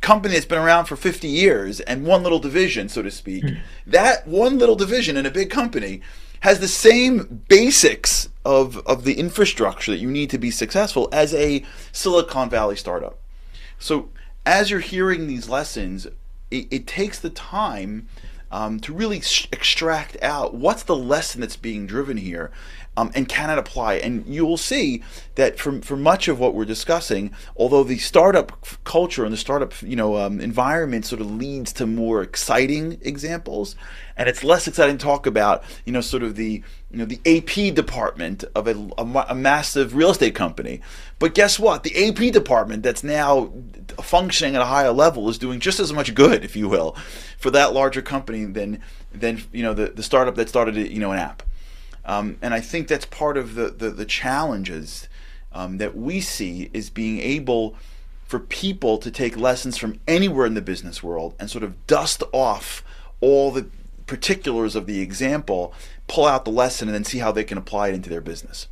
company 0.00 0.32
that's 0.32 0.46
been 0.46 0.58
around 0.58 0.86
for 0.86 0.96
50 0.96 1.28
years 1.28 1.80
and 1.80 2.06
one 2.06 2.22
little 2.22 2.38
division, 2.38 2.88
so 2.88 3.02
to 3.02 3.10
speak. 3.10 3.44
Mm. 3.44 3.58
That 3.86 4.26
one 4.26 4.58
little 4.58 4.76
division 4.76 5.18
in 5.18 5.26
a 5.26 5.30
big 5.30 5.50
company 5.50 6.00
has 6.42 6.58
the 6.58 6.68
same 6.68 7.44
basics 7.48 8.28
of, 8.44 8.78
of 8.78 9.04
the 9.04 9.14
infrastructure 9.14 9.92
that 9.92 9.98
you 9.98 10.10
need 10.10 10.28
to 10.30 10.38
be 10.38 10.50
successful 10.50 11.08
as 11.12 11.32
a 11.34 11.64
Silicon 11.92 12.50
Valley 12.50 12.74
startup. 12.74 13.18
So 13.78 14.08
as 14.44 14.68
you're 14.68 14.80
hearing 14.80 15.28
these 15.28 15.48
lessons, 15.48 16.06
it, 16.50 16.66
it 16.70 16.86
takes 16.88 17.20
the 17.20 17.30
time 17.30 18.08
um, 18.52 18.78
to 18.80 18.92
really 18.92 19.20
sh- 19.20 19.48
extract 19.50 20.16
out 20.22 20.54
what's 20.54 20.84
the 20.84 20.94
lesson 20.94 21.40
that's 21.40 21.56
being 21.56 21.86
driven 21.86 22.18
here 22.18 22.52
um, 22.96 23.10
and 23.14 23.26
can 23.28 23.48
it 23.50 23.58
apply? 23.58 23.94
And 23.94 24.26
you 24.26 24.44
will 24.44 24.58
see 24.58 25.02
that 25.36 25.58
for, 25.58 25.80
for 25.80 25.96
much 25.96 26.28
of 26.28 26.38
what 26.38 26.54
we're 26.54 26.66
discussing, 26.66 27.34
although 27.56 27.84
the 27.84 27.98
startup 27.98 28.66
culture 28.84 29.24
and 29.24 29.32
the 29.32 29.38
startup 29.38 29.80
you 29.80 29.96
know 29.96 30.18
um, 30.18 30.40
environment 30.40 31.06
sort 31.06 31.20
of 31.20 31.30
leads 31.30 31.72
to 31.74 31.86
more 31.86 32.22
exciting 32.22 32.98
examples, 33.02 33.76
and 34.16 34.28
it's 34.28 34.44
less 34.44 34.68
exciting 34.68 34.98
to 34.98 35.04
talk 35.04 35.26
about 35.26 35.64
you 35.86 35.92
know 35.92 36.02
sort 36.02 36.22
of 36.22 36.36
the 36.36 36.62
you 36.92 36.98
know 36.98 37.04
the 37.06 37.20
AP 37.24 37.74
department 37.74 38.44
of 38.54 38.68
a, 38.68 38.74
a, 38.98 39.26
a 39.30 39.34
massive 39.34 39.94
real 39.94 40.10
estate 40.10 40.34
company. 40.34 40.80
But 41.18 41.34
guess 41.34 41.58
what? 41.58 41.82
The 41.82 42.08
AP 42.08 42.32
department 42.32 42.82
that's 42.82 43.02
now 43.02 43.52
functioning 44.02 44.54
at 44.54 44.62
a 44.62 44.66
higher 44.66 44.92
level 44.92 45.28
is 45.28 45.38
doing 45.38 45.58
just 45.58 45.80
as 45.80 45.92
much 45.92 46.14
good, 46.14 46.44
if 46.44 46.54
you 46.54 46.68
will, 46.68 46.96
for 47.38 47.50
that 47.50 47.72
larger 47.72 48.02
company 48.02 48.44
than 48.44 48.80
than 49.12 49.42
you 49.52 49.62
know 49.62 49.74
the, 49.74 49.86
the 49.86 50.02
startup 50.02 50.34
that 50.36 50.48
started 50.48 50.76
you 50.76 51.00
know 51.00 51.12
an 51.12 51.18
app. 51.18 51.42
Um, 52.04 52.36
and 52.42 52.52
I 52.52 52.60
think 52.60 52.88
that's 52.88 53.06
part 53.06 53.36
of 53.36 53.54
the, 53.54 53.70
the, 53.70 53.90
the 53.90 54.04
challenges 54.04 55.08
um, 55.52 55.78
that 55.78 55.96
we 55.96 56.20
see 56.20 56.68
is 56.72 56.90
being 56.90 57.20
able 57.20 57.76
for 58.24 58.40
people 58.40 58.98
to 58.98 59.10
take 59.10 59.36
lessons 59.36 59.76
from 59.76 60.00
anywhere 60.08 60.46
in 60.46 60.54
the 60.54 60.62
business 60.62 61.02
world 61.02 61.34
and 61.38 61.50
sort 61.50 61.62
of 61.62 61.86
dust 61.86 62.22
off 62.32 62.82
all 63.20 63.52
the 63.52 63.66
particulars 64.06 64.74
of 64.74 64.86
the 64.86 65.00
example, 65.00 65.72
pull 66.06 66.26
out 66.26 66.44
the 66.44 66.50
lesson, 66.50 66.88
and 66.88 66.94
then 66.94 67.04
see 67.04 67.18
how 67.18 67.32
they 67.32 67.44
can 67.44 67.58
apply 67.58 67.88
it 67.88 67.94
into 67.94 68.10
their 68.10 68.20
business. 68.20 68.68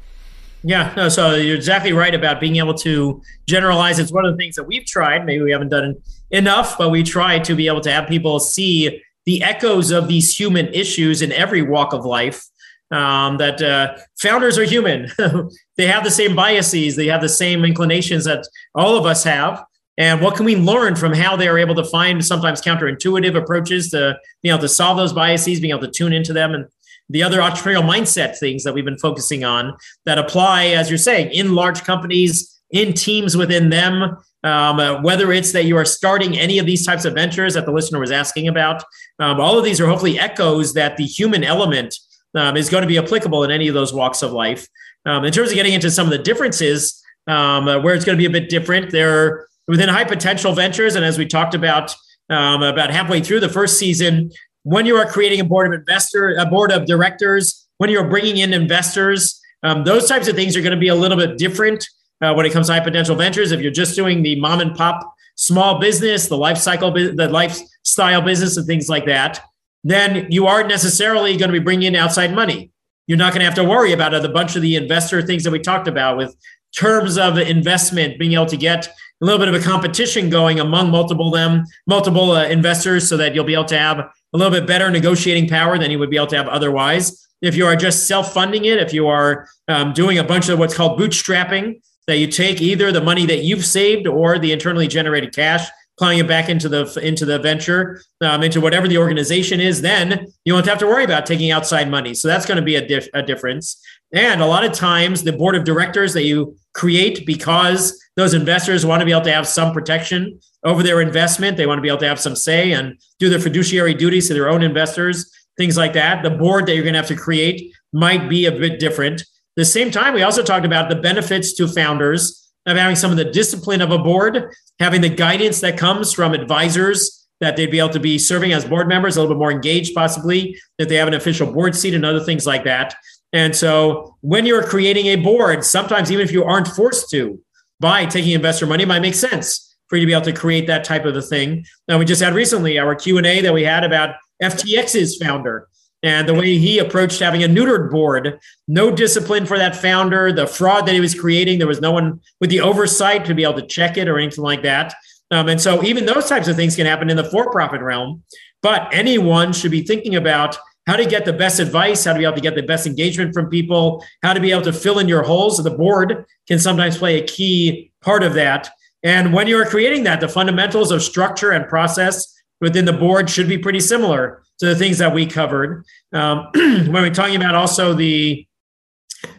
Yeah, 0.62 0.92
no, 0.96 1.08
so 1.08 1.36
you're 1.36 1.56
exactly 1.56 1.92
right 1.92 2.14
about 2.14 2.38
being 2.38 2.56
able 2.56 2.74
to 2.74 3.22
generalize. 3.46 3.98
It's 3.98 4.12
one 4.12 4.26
of 4.26 4.32
the 4.32 4.36
things 4.36 4.56
that 4.56 4.64
we've 4.64 4.84
tried. 4.84 5.24
Maybe 5.24 5.42
we 5.42 5.52
haven't 5.52 5.70
done 5.70 5.96
enough, 6.30 6.76
but 6.76 6.90
we 6.90 7.02
try 7.02 7.38
to 7.38 7.54
be 7.54 7.66
able 7.66 7.80
to 7.82 7.92
have 7.92 8.08
people 8.08 8.38
see 8.40 9.02
the 9.24 9.42
echoes 9.42 9.90
of 9.90 10.08
these 10.08 10.38
human 10.38 10.66
issues 10.68 11.22
in 11.22 11.32
every 11.32 11.62
walk 11.62 11.92
of 11.92 12.04
life 12.04 12.44
um, 12.90 13.38
that 13.38 13.62
uh, 13.62 13.96
founders 14.20 14.58
are 14.58 14.64
human. 14.64 15.10
they 15.76 15.86
have 15.86 16.04
the 16.04 16.10
same 16.10 16.34
biases, 16.34 16.96
they 16.96 17.06
have 17.06 17.20
the 17.20 17.28
same 17.28 17.64
inclinations 17.64 18.24
that 18.24 18.46
all 18.74 18.96
of 18.96 19.06
us 19.06 19.24
have. 19.24 19.64
And 19.96 20.20
what 20.20 20.34
can 20.34 20.46
we 20.46 20.56
learn 20.56 20.96
from 20.96 21.12
how 21.12 21.36
they 21.36 21.46
are 21.46 21.58
able 21.58 21.74
to 21.74 21.84
find 21.84 22.24
sometimes 22.24 22.62
counterintuitive 22.62 23.36
approaches 23.36 23.90
to 23.90 24.16
you 24.42 24.50
know 24.50 24.58
to 24.58 24.68
solve 24.68 24.96
those 24.96 25.12
biases, 25.12 25.60
being 25.60 25.72
able 25.72 25.86
to 25.86 25.90
tune 25.90 26.12
into 26.12 26.32
them, 26.32 26.54
and 26.54 26.66
the 27.10 27.22
other 27.22 27.40
entrepreneurial 27.40 27.82
mindset 27.82 28.38
things 28.38 28.64
that 28.64 28.72
we've 28.72 28.84
been 28.84 28.98
focusing 28.98 29.44
on 29.44 29.76
that 30.06 30.18
apply, 30.18 30.66
as 30.66 30.88
you're 30.88 30.98
saying, 30.98 31.30
in 31.32 31.54
large 31.54 31.82
companies, 31.84 32.60
in 32.70 32.92
teams 32.94 33.36
within 33.36 33.70
them. 33.70 34.16
Um, 34.42 34.80
uh, 34.80 35.02
whether 35.02 35.32
it's 35.32 35.52
that 35.52 35.66
you 35.66 35.76
are 35.76 35.84
starting 35.84 36.38
any 36.38 36.58
of 36.58 36.64
these 36.64 36.86
types 36.86 37.04
of 37.04 37.12
ventures 37.12 37.52
that 37.52 37.66
the 37.66 37.72
listener 37.72 37.98
was 37.98 38.10
asking 38.10 38.48
about, 38.48 38.82
um, 39.18 39.38
all 39.38 39.58
of 39.58 39.64
these 39.64 39.82
are 39.82 39.86
hopefully 39.86 40.18
echoes 40.18 40.72
that 40.72 40.96
the 40.96 41.04
human 41.04 41.44
element 41.44 41.94
um, 42.34 42.56
is 42.56 42.70
going 42.70 42.80
to 42.80 42.88
be 42.88 42.96
applicable 42.96 43.44
in 43.44 43.50
any 43.50 43.68
of 43.68 43.74
those 43.74 43.92
walks 43.92 44.22
of 44.22 44.32
life. 44.32 44.66
Um, 45.04 45.26
in 45.26 45.32
terms 45.32 45.50
of 45.50 45.56
getting 45.56 45.74
into 45.74 45.90
some 45.90 46.06
of 46.06 46.10
the 46.10 46.18
differences, 46.18 47.02
um, 47.26 47.68
uh, 47.68 47.80
where 47.80 47.94
it's 47.94 48.06
going 48.06 48.16
to 48.16 48.20
be 48.20 48.26
a 48.26 48.40
bit 48.40 48.48
different, 48.48 48.90
there 48.92 49.46
within 49.68 49.88
high 49.88 50.04
potential 50.04 50.52
ventures, 50.52 50.94
and 50.94 51.04
as 51.04 51.18
we 51.18 51.26
talked 51.26 51.54
about 51.54 51.94
um, 52.30 52.62
about 52.62 52.90
halfway 52.90 53.20
through 53.20 53.40
the 53.40 53.48
first 53.48 53.78
season, 53.78 54.30
when 54.62 54.86
you 54.86 54.96
are 54.96 55.06
creating 55.06 55.40
a 55.40 55.44
board 55.44 55.66
of 55.66 55.78
investor, 55.78 56.34
a 56.38 56.46
board 56.46 56.72
of 56.72 56.86
directors, 56.86 57.66
when 57.78 57.90
you're 57.90 58.08
bringing 58.08 58.38
in 58.38 58.52
investors, 58.52 59.40
um, 59.62 59.84
those 59.84 60.08
types 60.08 60.28
of 60.28 60.36
things 60.36 60.56
are 60.56 60.60
going 60.60 60.74
to 60.74 60.80
be 60.80 60.88
a 60.88 60.94
little 60.94 61.16
bit 61.16 61.38
different 61.38 61.86
uh, 62.20 62.34
when 62.34 62.46
it 62.46 62.52
comes 62.52 62.66
to 62.66 62.74
high 62.74 62.80
potential 62.80 63.16
ventures. 63.16 63.52
If 63.52 63.60
you're 63.60 63.70
just 63.70 63.96
doing 63.96 64.22
the 64.22 64.38
mom 64.40 64.60
and 64.60 64.74
pop 64.74 65.14
small 65.36 65.78
business, 65.78 66.28
the 66.28 66.36
life 66.36 66.58
cycle, 66.58 66.90
the 66.92 67.28
lifestyle 67.28 68.20
business, 68.20 68.56
and 68.56 68.66
things 68.66 68.88
like 68.88 69.06
that, 69.06 69.40
then 69.82 70.26
you 70.30 70.46
aren't 70.46 70.68
necessarily 70.68 71.36
going 71.36 71.48
to 71.48 71.58
be 71.58 71.64
bringing 71.64 71.94
in 71.94 71.96
outside 71.96 72.34
money. 72.34 72.70
You're 73.06 73.18
not 73.18 73.32
going 73.32 73.40
to 73.40 73.46
have 73.46 73.54
to 73.54 73.64
worry 73.64 73.92
about 73.92 74.14
a 74.14 74.28
bunch 74.28 74.56
of 74.56 74.62
the 74.62 74.76
investor 74.76 75.22
things 75.22 75.44
that 75.44 75.50
we 75.50 75.58
talked 75.58 75.88
about 75.88 76.16
with 76.16 76.36
terms 76.76 77.18
of 77.18 77.38
investment, 77.38 78.18
being 78.18 78.34
able 78.34 78.46
to 78.46 78.56
get 78.56 78.88
a 79.20 79.24
little 79.24 79.38
bit 79.38 79.48
of 79.48 79.54
a 79.54 79.64
competition 79.64 80.30
going 80.30 80.60
among 80.60 80.90
multiple 80.90 81.30
them, 81.30 81.64
multiple 81.86 82.32
uh, 82.32 82.44
investors, 82.44 83.08
so 83.08 83.16
that 83.16 83.34
you'll 83.34 83.44
be 83.44 83.54
able 83.54 83.64
to 83.66 83.78
have 83.78 83.98
a 83.98 84.12
little 84.32 84.52
bit 84.52 84.66
better 84.66 84.90
negotiating 84.90 85.48
power 85.48 85.78
than 85.78 85.90
you 85.90 85.98
would 85.98 86.10
be 86.10 86.16
able 86.16 86.26
to 86.28 86.36
have 86.36 86.48
otherwise. 86.48 87.28
If 87.42 87.56
you 87.56 87.66
are 87.66 87.76
just 87.76 88.06
self-funding 88.06 88.64
it, 88.64 88.78
if 88.78 88.92
you 88.92 89.08
are 89.08 89.48
um, 89.68 89.92
doing 89.92 90.18
a 90.18 90.24
bunch 90.24 90.48
of 90.48 90.58
what's 90.58 90.74
called 90.74 90.98
bootstrapping, 90.98 91.80
that 92.06 92.18
you 92.18 92.26
take 92.26 92.60
either 92.60 92.90
the 92.92 93.00
money 93.00 93.26
that 93.26 93.44
you've 93.44 93.64
saved 93.64 94.06
or 94.06 94.38
the 94.38 94.52
internally 94.52 94.88
generated 94.88 95.34
cash 95.34 95.68
plowing 96.00 96.18
it 96.18 96.26
back 96.26 96.48
into 96.48 96.66
the 96.66 96.98
into 97.02 97.26
the 97.26 97.38
venture, 97.38 98.00
um, 98.22 98.42
into 98.42 98.58
whatever 98.58 98.88
the 98.88 98.96
organization 98.96 99.60
is, 99.60 99.82
then 99.82 100.26
you 100.46 100.54
won't 100.54 100.66
have 100.66 100.78
to 100.78 100.86
worry 100.86 101.04
about 101.04 101.26
taking 101.26 101.50
outside 101.50 101.90
money. 101.90 102.14
So 102.14 102.26
that's 102.26 102.46
going 102.46 102.56
to 102.56 102.62
be 102.62 102.76
a, 102.76 102.88
dif- 102.88 103.10
a 103.12 103.22
difference. 103.22 103.80
And 104.12 104.40
a 104.40 104.46
lot 104.46 104.64
of 104.64 104.72
times, 104.72 105.22
the 105.22 105.32
board 105.32 105.54
of 105.54 105.64
directors 105.64 106.12
that 106.14 106.24
you 106.24 106.56
create 106.74 107.24
because 107.26 107.98
those 108.16 108.34
investors 108.34 108.84
want 108.84 109.00
to 109.00 109.06
be 109.06 109.12
able 109.12 109.22
to 109.22 109.32
have 109.32 109.46
some 109.46 109.72
protection 109.72 110.40
over 110.64 110.82
their 110.82 111.00
investment, 111.00 111.56
they 111.56 111.66
want 111.66 111.78
to 111.78 111.82
be 111.82 111.88
able 111.88 111.98
to 111.98 112.08
have 112.08 112.20
some 112.20 112.36
say 112.36 112.72
and 112.72 112.98
do 113.18 113.28
their 113.28 113.38
fiduciary 113.38 113.94
duties 113.94 114.28
to 114.28 114.34
their 114.34 114.48
own 114.48 114.62
investors, 114.62 115.30
things 115.56 115.76
like 115.76 115.92
that. 115.94 116.22
The 116.22 116.30
board 116.30 116.66
that 116.66 116.74
you're 116.74 116.82
going 116.82 116.94
to 116.94 117.00
have 117.00 117.08
to 117.08 117.16
create 117.16 117.72
might 117.92 118.28
be 118.28 118.46
a 118.46 118.52
bit 118.52 118.78
different. 118.78 119.22
At 119.22 119.26
the 119.56 119.64
same 119.64 119.90
time, 119.90 120.14
we 120.14 120.22
also 120.22 120.42
talked 120.42 120.66
about 120.66 120.88
the 120.88 120.96
benefits 120.96 121.54
to 121.54 121.68
founders 121.68 122.52
of 122.66 122.76
having 122.76 122.96
some 122.96 123.10
of 123.10 123.16
the 123.16 123.24
discipline 123.24 123.80
of 123.80 123.90
a 123.90 123.98
board, 123.98 124.52
having 124.78 125.00
the 125.00 125.08
guidance 125.08 125.60
that 125.60 125.78
comes 125.78 126.12
from 126.12 126.34
advisors 126.34 127.26
that 127.40 127.56
they'd 127.56 127.70
be 127.70 127.78
able 127.78 127.88
to 127.88 128.00
be 128.00 128.18
serving 128.18 128.52
as 128.52 128.66
board 128.66 128.86
members, 128.86 129.16
a 129.16 129.20
little 129.20 129.34
bit 129.34 129.38
more 129.38 129.50
engaged, 129.50 129.94
possibly, 129.94 130.60
that 130.78 130.88
they 130.88 130.96
have 130.96 131.08
an 131.08 131.14
official 131.14 131.50
board 131.50 131.74
seat 131.74 131.94
and 131.94 132.04
other 132.04 132.20
things 132.20 132.46
like 132.46 132.64
that. 132.64 132.94
And 133.32 133.54
so 133.54 134.16
when 134.20 134.46
you're 134.46 134.66
creating 134.66 135.06
a 135.06 135.16
board, 135.16 135.64
sometimes 135.64 136.10
even 136.10 136.24
if 136.24 136.32
you 136.32 136.44
aren't 136.44 136.68
forced 136.68 137.10
to 137.10 137.40
by 137.78 138.06
taking 138.06 138.32
investor 138.32 138.66
money, 138.66 138.82
it 138.82 138.88
might 138.88 139.00
make 139.00 139.14
sense 139.14 139.76
for 139.88 139.96
you 139.96 140.02
to 140.02 140.06
be 140.06 140.12
able 140.12 140.24
to 140.24 140.32
create 140.32 140.66
that 140.66 140.84
type 140.84 141.04
of 141.04 141.16
a 141.16 141.22
thing. 141.22 141.64
Now 141.88 141.98
we 141.98 142.04
just 142.04 142.22
had 142.22 142.34
recently 142.34 142.78
our 142.78 142.94
Q&A 142.94 143.40
that 143.40 143.54
we 143.54 143.64
had 143.64 143.84
about 143.84 144.16
FTX's 144.42 145.16
founder 145.16 145.68
and 146.02 146.28
the 146.28 146.34
way 146.34 146.56
he 146.56 146.78
approached 146.78 147.20
having 147.20 147.42
a 147.42 147.48
neutered 147.48 147.90
board, 147.90 148.40
no 148.66 148.90
discipline 148.90 149.44
for 149.44 149.58
that 149.58 149.76
founder, 149.76 150.32
the 150.32 150.46
fraud 150.46 150.86
that 150.86 150.94
he 150.94 151.00
was 151.00 151.14
creating, 151.14 151.58
there 151.58 151.68
was 151.68 151.80
no 151.80 151.92
one 151.92 152.20
with 152.40 152.50
the 152.50 152.60
oversight 152.60 153.24
to 153.26 153.34
be 153.34 153.42
able 153.42 153.60
to 153.60 153.66
check 153.66 153.98
it 153.98 154.08
or 154.08 154.18
anything 154.18 154.42
like 154.42 154.62
that. 154.62 154.94
Um, 155.30 155.48
and 155.48 155.60
so 155.60 155.82
even 155.84 156.06
those 156.06 156.28
types 156.28 156.48
of 156.48 156.56
things 156.56 156.74
can 156.74 156.86
happen 156.86 157.10
in 157.10 157.16
the 157.16 157.24
for-profit 157.30 157.82
realm, 157.82 158.22
but 158.62 158.88
anyone 158.92 159.52
should 159.52 159.70
be 159.70 159.82
thinking 159.82 160.16
about 160.16 160.56
how 160.86 160.96
to 160.96 161.06
get 161.06 161.24
the 161.24 161.32
best 161.32 161.60
advice, 161.60 162.04
how 162.04 162.12
to 162.12 162.18
be 162.18 162.24
able 162.24 162.34
to 162.34 162.40
get 162.40 162.54
the 162.54 162.62
best 162.62 162.86
engagement 162.86 163.34
from 163.34 163.48
people, 163.48 164.04
how 164.22 164.32
to 164.32 164.40
be 164.40 164.50
able 164.50 164.62
to 164.62 164.72
fill 164.72 164.98
in 164.98 165.08
your 165.08 165.22
holes. 165.22 165.56
The 165.58 165.70
board 165.70 166.24
can 166.48 166.58
sometimes 166.58 166.98
play 166.98 167.20
a 167.20 167.26
key 167.26 167.92
part 168.00 168.22
of 168.22 168.34
that. 168.34 168.70
And 169.02 169.32
when 169.32 169.46
you're 169.46 169.66
creating 169.66 170.04
that, 170.04 170.20
the 170.20 170.28
fundamentals 170.28 170.90
of 170.90 171.02
structure 171.02 171.52
and 171.52 171.68
process 171.68 172.34
within 172.60 172.84
the 172.84 172.92
board 172.92 173.30
should 173.30 173.48
be 173.48 173.58
pretty 173.58 173.80
similar 173.80 174.42
to 174.58 174.66
the 174.66 174.76
things 174.76 174.98
that 174.98 175.14
we 175.14 175.26
covered. 175.26 175.84
Um, 176.12 176.48
when 176.54 176.92
we're 176.92 177.10
talking 177.10 177.36
about 177.36 177.54
also 177.54 177.94
the 177.94 178.46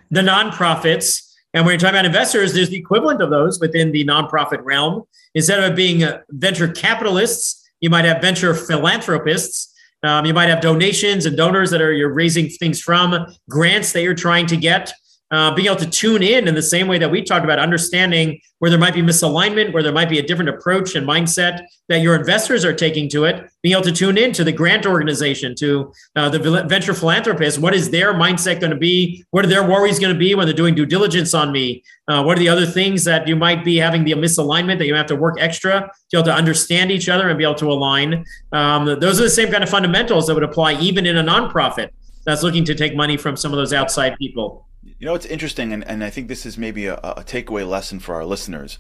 the 0.10 0.22
nonprofits, 0.22 1.32
and 1.54 1.66
when 1.66 1.74
you're 1.74 1.80
talking 1.80 1.96
about 1.96 2.06
investors, 2.06 2.54
there's 2.54 2.70
the 2.70 2.78
equivalent 2.78 3.22
of 3.22 3.30
those 3.30 3.60
within 3.60 3.92
the 3.92 4.06
nonprofit 4.06 4.60
realm. 4.64 5.04
Instead 5.34 5.64
of 5.64 5.76
being 5.76 6.04
uh, 6.04 6.22
venture 6.30 6.68
capitalists, 6.68 7.70
you 7.80 7.90
might 7.90 8.06
have 8.06 8.22
venture 8.22 8.54
philanthropists. 8.54 9.74
Um, 10.04 10.26
you 10.26 10.34
might 10.34 10.50
have 10.50 10.62
donations 10.62 11.26
and 11.26 11.38
donors 11.38 11.70
that 11.70 11.82
are 11.82 11.94
you're 11.94 12.14
raising 12.14 12.50
things 12.50 12.82
from, 12.82 13.28
grants 13.50 13.92
that 13.94 14.02
you're 14.02 14.16
trying 14.16 14.48
to 14.48 14.58
get 14.58 14.92
uh, 15.32 15.54
being 15.54 15.68
able 15.68 15.78
to 15.78 15.90
tune 15.90 16.22
in 16.22 16.48
in 16.48 16.56
the 16.56 16.62
same 16.62 16.88
way 16.88 16.98
that 16.98 17.10
we 17.10 17.22
talked 17.22 17.46
about 17.46 17.60
understanding 17.60 18.40
where 18.60 18.70
there 18.70 18.80
might 18.80 18.94
be 18.94 19.02
misalignment, 19.02 19.74
where 19.74 19.82
there 19.82 19.92
might 19.92 20.10
be 20.10 20.20
a 20.20 20.22
different 20.22 20.50
approach 20.50 20.94
and 20.94 21.08
mindset 21.08 21.66
that 21.90 22.02
your 22.02 22.16
investors 22.16 22.64
are 22.64 22.74
taking 22.74 23.10
to 23.10 23.24
it, 23.24 23.50
being 23.64 23.74
able 23.74 23.84
to 23.84 23.92
tune 23.92 24.18
in 24.18 24.32
to 24.34 24.44
the 24.44 24.52
grant 24.52 24.86
organization, 24.86 25.56
to 25.56 25.92
uh, 26.16 26.30
the 26.30 26.66
venture 26.68 26.94
philanthropist. 26.94 27.60
What 27.60 27.74
is 27.74 27.90
their 27.90 28.14
mindset 28.14 28.60
going 28.60 28.72
to 28.72 28.78
be? 28.78 29.24
What 29.32 29.46
are 29.46 29.48
their 29.48 29.68
worries 29.68 30.00
going 30.00 30.14
to 30.14 30.20
be 30.20 30.36
when 30.36 30.46
they're 30.46 30.54
doing 30.54 30.76
due 30.76 30.86
diligence 30.86 31.34
on 31.34 31.52
me? 31.52 31.84
Uh, 32.08 32.22
what 32.24 32.38
are 32.38 32.40
the 32.40 32.50
other 32.50 32.66
things 32.66 33.04
that 33.06 33.28
you 33.28 33.36
might 33.36 33.64
be 33.64 33.78
having 33.78 34.04
the 34.04 34.12
misalignment 34.12 34.78
that 34.78 34.86
you 34.86 34.96
have 34.96 35.08
to 35.08 35.16
work 35.16 35.38
extra 35.40 35.82
to 35.82 35.88
be 36.12 36.18
able 36.18 36.26
to 36.26 36.34
understand 36.34 36.92
each 36.92 37.10
other 37.10 37.30
and 37.30 37.38
be 37.38 37.44
able 37.44 37.56
to 37.56 37.72
align? 37.72 38.26
Um, 38.52 38.86
those 39.00 39.20
are 39.20 39.24
the 39.24 39.30
same 39.30 39.50
kind 39.50 39.64
of 39.64 39.70
fundamentals 39.70 40.28
that 40.28 40.34
would 40.34 40.44
apply 40.44 40.74
even 40.74 41.06
in 41.06 41.18
a 41.18 41.24
nonprofit 41.24 41.90
that's 42.26 42.44
looking 42.44 42.66
to 42.66 42.76
take 42.76 42.96
money 42.96 43.18
from 43.18 43.36
some 43.36 43.52
of 43.52 43.58
those 43.58 43.74
outside 43.74 44.16
people. 44.18 44.68
You 45.02 45.08
know, 45.08 45.16
it's 45.16 45.26
interesting, 45.26 45.74
and, 45.74 45.84
and 45.86 46.04
I 46.04 46.12
think 46.12 46.28
this 46.28 46.46
is 46.46 46.60
maybe 46.60 46.86
a, 46.86 46.94
a 46.94 47.24
takeaway 47.24 47.68
lesson 47.68 48.00
for 48.00 48.14
our 48.14 48.24
listeners. 48.24 48.78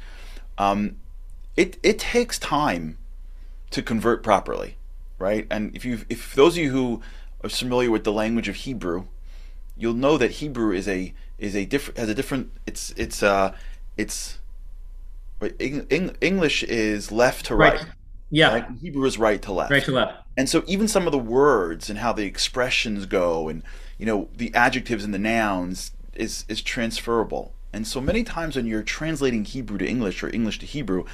Um, 0.60 0.98
it 1.58 1.80
it 1.82 1.98
takes 1.98 2.38
time 2.38 3.00
to 3.72 3.82
convert 3.82 4.22
properly, 4.22 4.78
right? 5.18 5.48
And 5.50 5.76
if 5.76 5.84
you 5.84 6.02
if 6.10 6.36
those 6.36 6.58
of 6.58 6.64
you 6.64 6.70
who 6.70 7.02
are 7.44 7.50
familiar 7.50 7.90
with 7.90 8.04
the 8.04 8.12
language 8.12 8.48
of 8.48 8.56
Hebrew, 8.58 9.06
you'll 9.76 9.96
know 9.96 10.20
that 10.20 10.30
Hebrew 10.34 10.72
is 10.72 10.88
a 10.88 11.12
is 11.40 11.56
a 11.56 11.66
different 11.66 11.98
has 11.98 12.08
a 12.08 12.14
different 12.14 12.52
it's 12.68 12.92
it's 12.98 13.24
uh 13.24 13.56
it's 13.98 14.38
English 15.60 16.62
is 16.62 17.12
left 17.12 17.48
to 17.48 17.56
right. 17.56 17.80
right. 17.80 17.86
Yeah. 18.30 18.54
Right? 18.54 18.66
Hebrew 18.80 19.06
is 19.06 19.18
right 19.18 19.42
to 19.42 19.52
left. 19.52 19.72
Right 19.72 19.84
to 19.86 19.92
left. 19.92 20.20
And 20.38 20.48
so 20.48 20.64
even 20.68 20.88
some 20.88 21.08
of 21.08 21.12
the 21.14 21.18
words 21.18 21.90
and 21.90 21.98
how 21.98 22.14
the 22.14 22.26
expressions 22.26 23.08
go 23.08 23.50
and 23.50 23.64
you 23.98 24.06
know 24.06 24.30
the 24.38 24.54
adjectives 24.54 25.04
and 25.04 25.16
the 25.16 25.20
nouns 25.20 25.94
is 26.16 26.46
is 26.48 26.62
transferable. 26.62 27.54
And 27.74 27.88
so 27.88 28.02
many 28.02 28.24
times 28.24 28.56
when 28.56 28.66
you're 28.66 28.84
translating 28.84 29.46
Hebrew 29.46 29.78
to 29.78 29.88
English 29.88 30.24
or 30.24 30.30
English 30.30 30.60
to 30.60 30.66
Hebrew, 30.66 31.06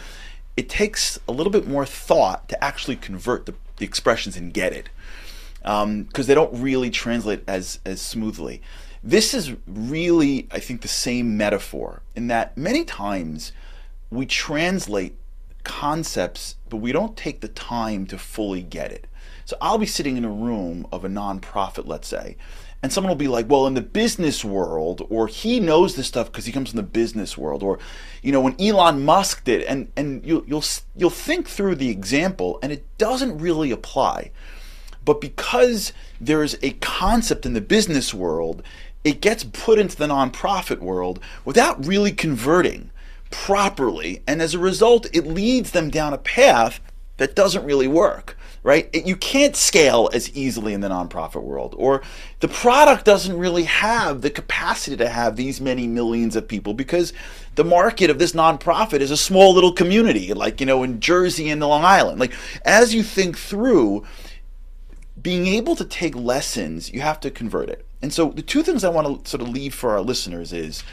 it 0.55 0.69
takes 0.69 1.19
a 1.27 1.31
little 1.31 1.51
bit 1.51 1.67
more 1.67 1.85
thought 1.85 2.49
to 2.49 2.63
actually 2.63 2.95
convert 2.95 3.45
the, 3.45 3.53
the 3.77 3.85
expressions 3.85 4.35
and 4.35 4.53
get 4.53 4.73
it, 4.73 4.89
because 5.59 5.83
um, 5.83 6.07
they 6.13 6.33
don't 6.33 6.61
really 6.61 6.89
translate 6.89 7.43
as 7.47 7.79
as 7.85 8.01
smoothly. 8.01 8.61
This 9.03 9.33
is 9.33 9.53
really, 9.67 10.47
I 10.51 10.59
think, 10.59 10.81
the 10.81 10.87
same 10.87 11.37
metaphor 11.37 12.01
in 12.15 12.27
that 12.27 12.57
many 12.57 12.83
times 12.83 13.51
we 14.09 14.25
translate 14.25 15.15
concepts, 15.63 16.55
but 16.69 16.77
we 16.77 16.91
don't 16.91 17.15
take 17.15 17.41
the 17.41 17.47
time 17.49 18.07
to 18.07 18.17
fully 18.17 18.63
get 18.63 18.91
it. 18.91 19.05
So 19.45 19.55
I'll 19.61 19.77
be 19.77 19.85
sitting 19.85 20.17
in 20.17 20.25
a 20.25 20.29
room 20.29 20.87
of 20.91 21.05
a 21.05 21.09
nonprofit, 21.09 21.85
let's 21.85 22.07
say, 22.07 22.35
and 22.83 22.93
someone 22.93 23.09
will 23.09 23.15
be 23.15 23.27
like, 23.27 23.49
well, 23.49 23.65
in 23.65 23.73
the 23.73 23.81
business 23.81 24.45
world, 24.45 25.05
or 25.09 25.27
he 25.27 25.59
knows 25.59 25.95
this 25.95 26.07
stuff 26.07 26.27
because 26.31 26.45
he 26.45 26.51
comes 26.51 26.69
from 26.69 26.77
the 26.77 26.83
business 26.83 27.37
world, 27.37 27.63
or 27.63 27.79
you 28.21 28.31
know, 28.31 28.41
when 28.41 28.59
Elon 28.61 29.03
Musk 29.03 29.43
did, 29.43 29.63
and 29.63 29.91
and 29.95 30.25
you, 30.25 30.45
you'll 30.47 30.63
you'll 30.95 31.09
think 31.09 31.47
through 31.47 31.75
the 31.75 31.89
example, 31.89 32.59
and 32.61 32.71
it 32.71 32.85
doesn't 32.97 33.39
really 33.39 33.71
apply. 33.71 34.31
But 35.03 35.21
because 35.21 35.93
there's 36.19 36.57
a 36.61 36.71
concept 36.71 37.45
in 37.45 37.53
the 37.53 37.61
business 37.61 38.13
world, 38.13 38.61
it 39.03 39.21
gets 39.21 39.43
put 39.43 39.79
into 39.79 39.95
the 39.95 40.07
nonprofit 40.07 40.79
world 40.79 41.19
without 41.45 41.85
really 41.85 42.11
converting 42.11 42.91
properly, 43.31 44.21
and 44.27 44.41
as 44.41 44.53
a 44.53 44.59
result, 44.59 45.07
it 45.13 45.25
leads 45.25 45.71
them 45.71 45.89
down 45.89 46.13
a 46.13 46.17
path 46.17 46.79
that 47.17 47.35
doesn't 47.35 47.65
really 47.65 47.87
work 47.87 48.36
right? 48.63 48.89
You 48.93 49.15
can't 49.15 49.55
scale 49.55 50.09
as 50.13 50.29
easily 50.35 50.73
in 50.73 50.81
the 50.81 50.89
nonprofit 50.89 51.43
world, 51.43 51.75
or 51.77 52.01
the 52.39 52.47
product 52.47 53.05
doesn't 53.05 53.37
really 53.37 53.63
have 53.63 54.21
the 54.21 54.29
capacity 54.29 54.97
to 54.97 55.09
have 55.09 55.35
these 55.35 55.61
many 55.61 55.87
millions 55.87 56.35
of 56.35 56.47
people 56.47 56.73
because 56.73 57.13
the 57.55 57.63
market 57.63 58.09
of 58.09 58.19
this 58.19 58.33
nonprofit 58.33 58.99
is 58.99 59.11
a 59.11 59.17
small 59.17 59.53
little 59.53 59.73
community, 59.73 60.33
like, 60.33 60.59
you 60.59 60.65
know, 60.65 60.83
in 60.83 60.99
Jersey 60.99 61.49
and 61.49 61.61
Long 61.61 61.83
Island. 61.83 62.19
Like, 62.19 62.33
as 62.65 62.93
you 62.93 63.03
think 63.03 63.37
through, 63.37 64.05
being 65.21 65.47
able 65.47 65.75
to 65.75 65.85
take 65.85 66.15
lessons, 66.15 66.91
you 66.91 67.01
have 67.01 67.19
to 67.21 67.31
convert 67.31 67.69
it. 67.69 67.85
And 68.01 68.13
so, 68.13 68.29
the 68.29 68.41
two 68.41 68.63
things 68.63 68.83
I 68.83 68.89
want 68.89 69.25
to 69.25 69.29
sort 69.29 69.41
of 69.41 69.49
leave 69.49 69.73
for 69.73 69.91
our 69.91 70.01
listeners 70.01 70.53
is 70.53 70.83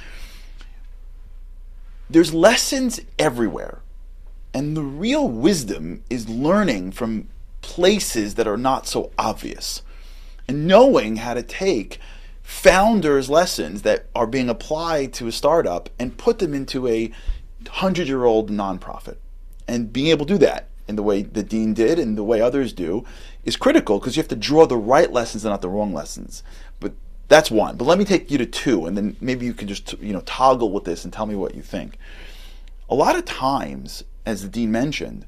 there's 2.09 2.33
lessons 2.33 3.01
everywhere. 3.19 3.81
And 4.53 4.77
the 4.77 4.83
real 4.83 5.29
wisdom 5.29 6.05
is 6.09 6.29
learning 6.29 6.93
from 6.93 7.29
places 7.65 8.35
that 8.35 8.47
are 8.47 8.59
not 8.59 8.87
so 8.87 9.11
obvious. 9.19 9.81
and 10.47 10.67
knowing 10.67 11.17
how 11.17 11.33
to 11.33 11.43
take 11.43 11.99
founders' 12.43 13.31
lessons 13.31 13.81
that 13.81 14.05
are 14.15 14.27
being 14.27 14.51
applied 14.51 15.11
to 15.15 15.27
a 15.27 15.33
startup 15.33 15.89
and 15.99 16.19
put 16.19 16.39
them 16.39 16.53
into 16.53 16.87
a 16.87 17.11
hundred 17.71 18.07
year 18.07 18.25
old 18.25 18.51
nonprofit. 18.51 19.17
And 19.67 19.91
being 19.91 20.09
able 20.09 20.27
to 20.27 20.35
do 20.35 20.39
that 20.41 20.69
in 20.87 20.97
the 20.97 21.03
way 21.03 21.23
the 21.23 21.43
Dean 21.43 21.73
did 21.73 21.99
and 21.99 22.19
the 22.19 22.23
way 22.23 22.43
others 22.43 22.75
do 22.75 23.07
is 23.45 23.57
critical 23.57 23.99
because 23.99 24.15
you 24.15 24.21
have 24.23 24.29
to 24.29 24.37
draw 24.37 24.67
the 24.67 24.77
right 24.77 25.11
lessons 25.11 25.47
and 25.47 25.53
not 25.53 25.63
the 25.63 25.71
wrong 25.71 25.95
lessons. 25.95 26.43
But 26.79 26.93
that's 27.29 27.51
one. 27.51 27.79
But 27.79 27.87
let 27.87 27.99
me 27.99 28.05
take 28.05 28.31
you 28.31 28.37
to 28.37 28.45
two, 28.47 28.85
and 28.85 28.95
then 28.99 29.17
maybe 29.23 29.47
you 29.47 29.55
can 29.55 29.67
just 29.67 29.95
you 29.99 30.13
know 30.13 30.21
toggle 30.27 30.71
with 30.71 30.85
this 30.85 31.05
and 31.05 31.13
tell 31.13 31.25
me 31.25 31.35
what 31.35 31.55
you 31.55 31.63
think. 31.63 31.97
A 32.91 32.95
lot 32.95 33.17
of 33.17 33.25
times, 33.25 34.05
as 34.27 34.43
the 34.43 34.49
dean 34.49 34.71
mentioned, 34.71 35.25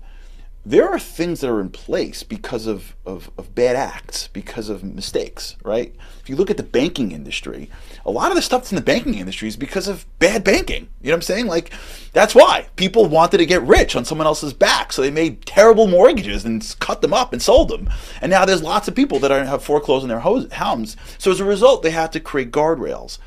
there 0.67 0.89
are 0.89 0.99
things 0.99 1.41
that 1.41 1.49
are 1.49 1.61
in 1.61 1.71
place 1.71 2.25
because 2.25 2.67
of, 2.67 2.97
of, 3.07 3.31
of, 3.39 3.55
bad 3.55 3.77
acts, 3.77 4.27
because 4.33 4.69
of 4.69 4.83
mistakes, 4.83 5.55
right? 5.63 5.95
If 6.21 6.29
you 6.29 6.35
look 6.35 6.51
at 6.51 6.57
the 6.57 6.65
banking 6.65 7.13
industry, 7.13 7.71
a 8.05 8.11
lot 8.11 8.33
of 8.33 8.35
the 8.35 8.43
stuff 8.43 8.63
that's 8.63 8.73
in 8.73 8.77
the 8.77 8.83
banking 8.83 9.15
industry 9.15 9.47
is 9.47 9.57
because 9.57 9.87
of 9.87 10.05
bad 10.19 10.43
banking. 10.43 10.89
You 11.01 11.11
know 11.11 11.13
what 11.13 11.19
I'm 11.19 11.23
saying? 11.23 11.47
Like, 11.47 11.73
that's 12.13 12.35
why 12.35 12.67
people 12.75 13.07
wanted 13.07 13.39
to 13.39 13.47
get 13.47 13.63
rich 13.63 13.95
on 13.95 14.05
someone 14.05 14.27
else's 14.27 14.53
back. 14.53 14.93
So 14.93 15.03
they 15.03 15.11
made 15.13 15.47
terrible 15.47 15.87
mortgages 15.87 16.45
and 16.45 16.75
cut 16.81 17.01
them 17.01 17.15
up 17.15 17.33
and 17.33 17.41
sold 17.41 17.69
them. 17.69 17.89
And 18.21 18.29
now 18.29 18.45
there's 18.45 18.63
lots 18.63 18.89
of 18.89 18.97
people 18.97 19.21
that 19.21 19.31
are, 19.31 19.45
have 19.45 19.63
foreclosed 19.63 20.03
on 20.03 20.09
their 20.09 20.19
homes. 20.19 20.97
So 21.17 21.31
as 21.31 21.39
a 21.39 21.45
result, 21.45 21.85
they 21.85 21.93
have 21.93 22.11
to 22.11 22.19
create 22.19 22.51
guardrails. 22.51 23.19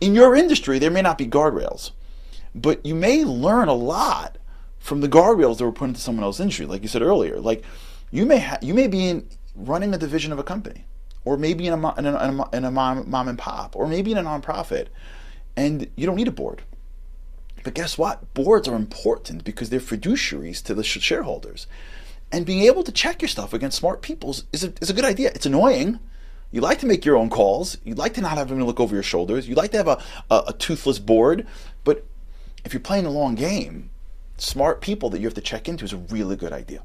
In 0.00 0.16
your 0.16 0.34
industry, 0.34 0.80
there 0.80 0.90
may 0.90 1.02
not 1.02 1.16
be 1.16 1.28
guardrails, 1.28 1.92
but 2.56 2.84
you 2.84 2.96
may 2.96 3.24
learn 3.24 3.68
a 3.68 3.72
lot 3.72 4.38
from 4.82 5.00
the 5.00 5.08
guardrails 5.08 5.58
that 5.58 5.64
were 5.64 5.72
put 5.72 5.88
into 5.88 6.00
someone 6.00 6.24
else's 6.24 6.40
industry. 6.40 6.66
Like 6.66 6.82
you 6.82 6.88
said 6.88 7.02
earlier, 7.02 7.38
like 7.38 7.64
you 8.10 8.26
may 8.26 8.40
ha- 8.40 8.58
you 8.60 8.74
may 8.74 8.88
be 8.88 9.08
in 9.08 9.28
running 9.54 9.94
a 9.94 9.98
division 9.98 10.32
of 10.32 10.38
a 10.38 10.42
company, 10.42 10.84
or 11.24 11.36
maybe 11.36 11.66
in 11.66 11.72
a, 11.72 11.94
in 11.98 12.06
a, 12.06 12.48
in 12.52 12.64
a, 12.64 12.70
mom, 12.70 13.08
mom 13.08 13.28
and 13.28 13.38
pop, 13.38 13.76
or 13.76 13.86
maybe 13.86 14.10
in 14.12 14.18
a 14.18 14.22
nonprofit, 14.22 14.88
and 15.56 15.88
you 15.94 16.04
don't 16.04 16.16
need 16.16 16.28
a 16.28 16.32
board. 16.32 16.62
But 17.62 17.74
guess 17.74 17.96
what? 17.96 18.34
Boards 18.34 18.66
are 18.66 18.74
important 18.74 19.44
because 19.44 19.70
they're 19.70 19.78
fiduciaries 19.78 20.62
to 20.64 20.74
the 20.74 20.82
shareholders. 20.82 21.68
And 22.32 22.44
being 22.44 22.64
able 22.64 22.82
to 22.82 22.90
check 22.90 23.22
your 23.22 23.28
stuff 23.28 23.52
against 23.52 23.78
smart 23.78 24.02
people 24.02 24.34
is 24.52 24.64
a, 24.64 24.72
is 24.80 24.90
a 24.90 24.94
good 24.94 25.04
idea. 25.04 25.30
It's 25.32 25.46
annoying. 25.46 26.00
You 26.50 26.60
like 26.60 26.80
to 26.80 26.86
make 26.86 27.04
your 27.04 27.16
own 27.16 27.30
calls. 27.30 27.78
You'd 27.84 27.98
like 27.98 28.14
to 28.14 28.20
not 28.20 28.36
have 28.36 28.48
them 28.48 28.64
look 28.64 28.80
over 28.80 28.94
your 28.94 29.02
shoulders. 29.04 29.48
You'd 29.48 29.58
like 29.58 29.70
to 29.72 29.76
have 29.76 29.86
a, 29.86 30.02
a, 30.28 30.42
a 30.48 30.52
toothless 30.54 30.98
board. 30.98 31.46
But 31.84 32.04
if 32.64 32.72
you're 32.72 32.80
playing 32.80 33.06
a 33.06 33.10
long 33.10 33.36
game, 33.36 33.90
smart 34.36 34.80
people 34.80 35.10
that 35.10 35.20
you 35.20 35.26
have 35.26 35.34
to 35.34 35.40
check 35.40 35.68
into 35.68 35.84
is 35.84 35.92
a 35.92 35.98
really 35.98 36.36
good 36.36 36.52
idea. 36.52 36.82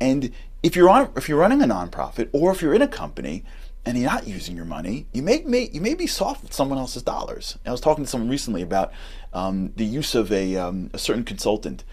And 0.00 0.32
if 0.62 0.76
you're 0.76 0.88
on, 0.88 1.10
if 1.16 1.28
you're 1.28 1.38
running 1.38 1.62
a 1.62 1.66
nonprofit 1.66 2.28
or 2.32 2.52
if 2.52 2.60
you're 2.60 2.74
in 2.74 2.82
a 2.82 2.88
company 2.88 3.44
and 3.84 3.96
you're 3.96 4.10
not 4.10 4.26
using 4.26 4.56
your 4.56 4.64
money, 4.64 5.06
you 5.12 5.22
may, 5.22 5.42
may 5.42 5.70
you 5.72 5.80
may 5.80 5.94
be 5.94 6.06
soft 6.06 6.42
with 6.42 6.52
someone 6.52 6.78
else's 6.78 7.02
dollars. 7.02 7.56
I 7.64 7.70
was 7.70 7.80
talking 7.80 8.04
to 8.04 8.10
someone 8.10 8.28
recently 8.28 8.62
about 8.62 8.92
um, 9.32 9.72
the 9.76 9.84
use 9.84 10.14
of 10.14 10.32
a, 10.32 10.56
um, 10.56 10.90
a 10.92 10.98
certain 10.98 11.24
consultant 11.24 11.84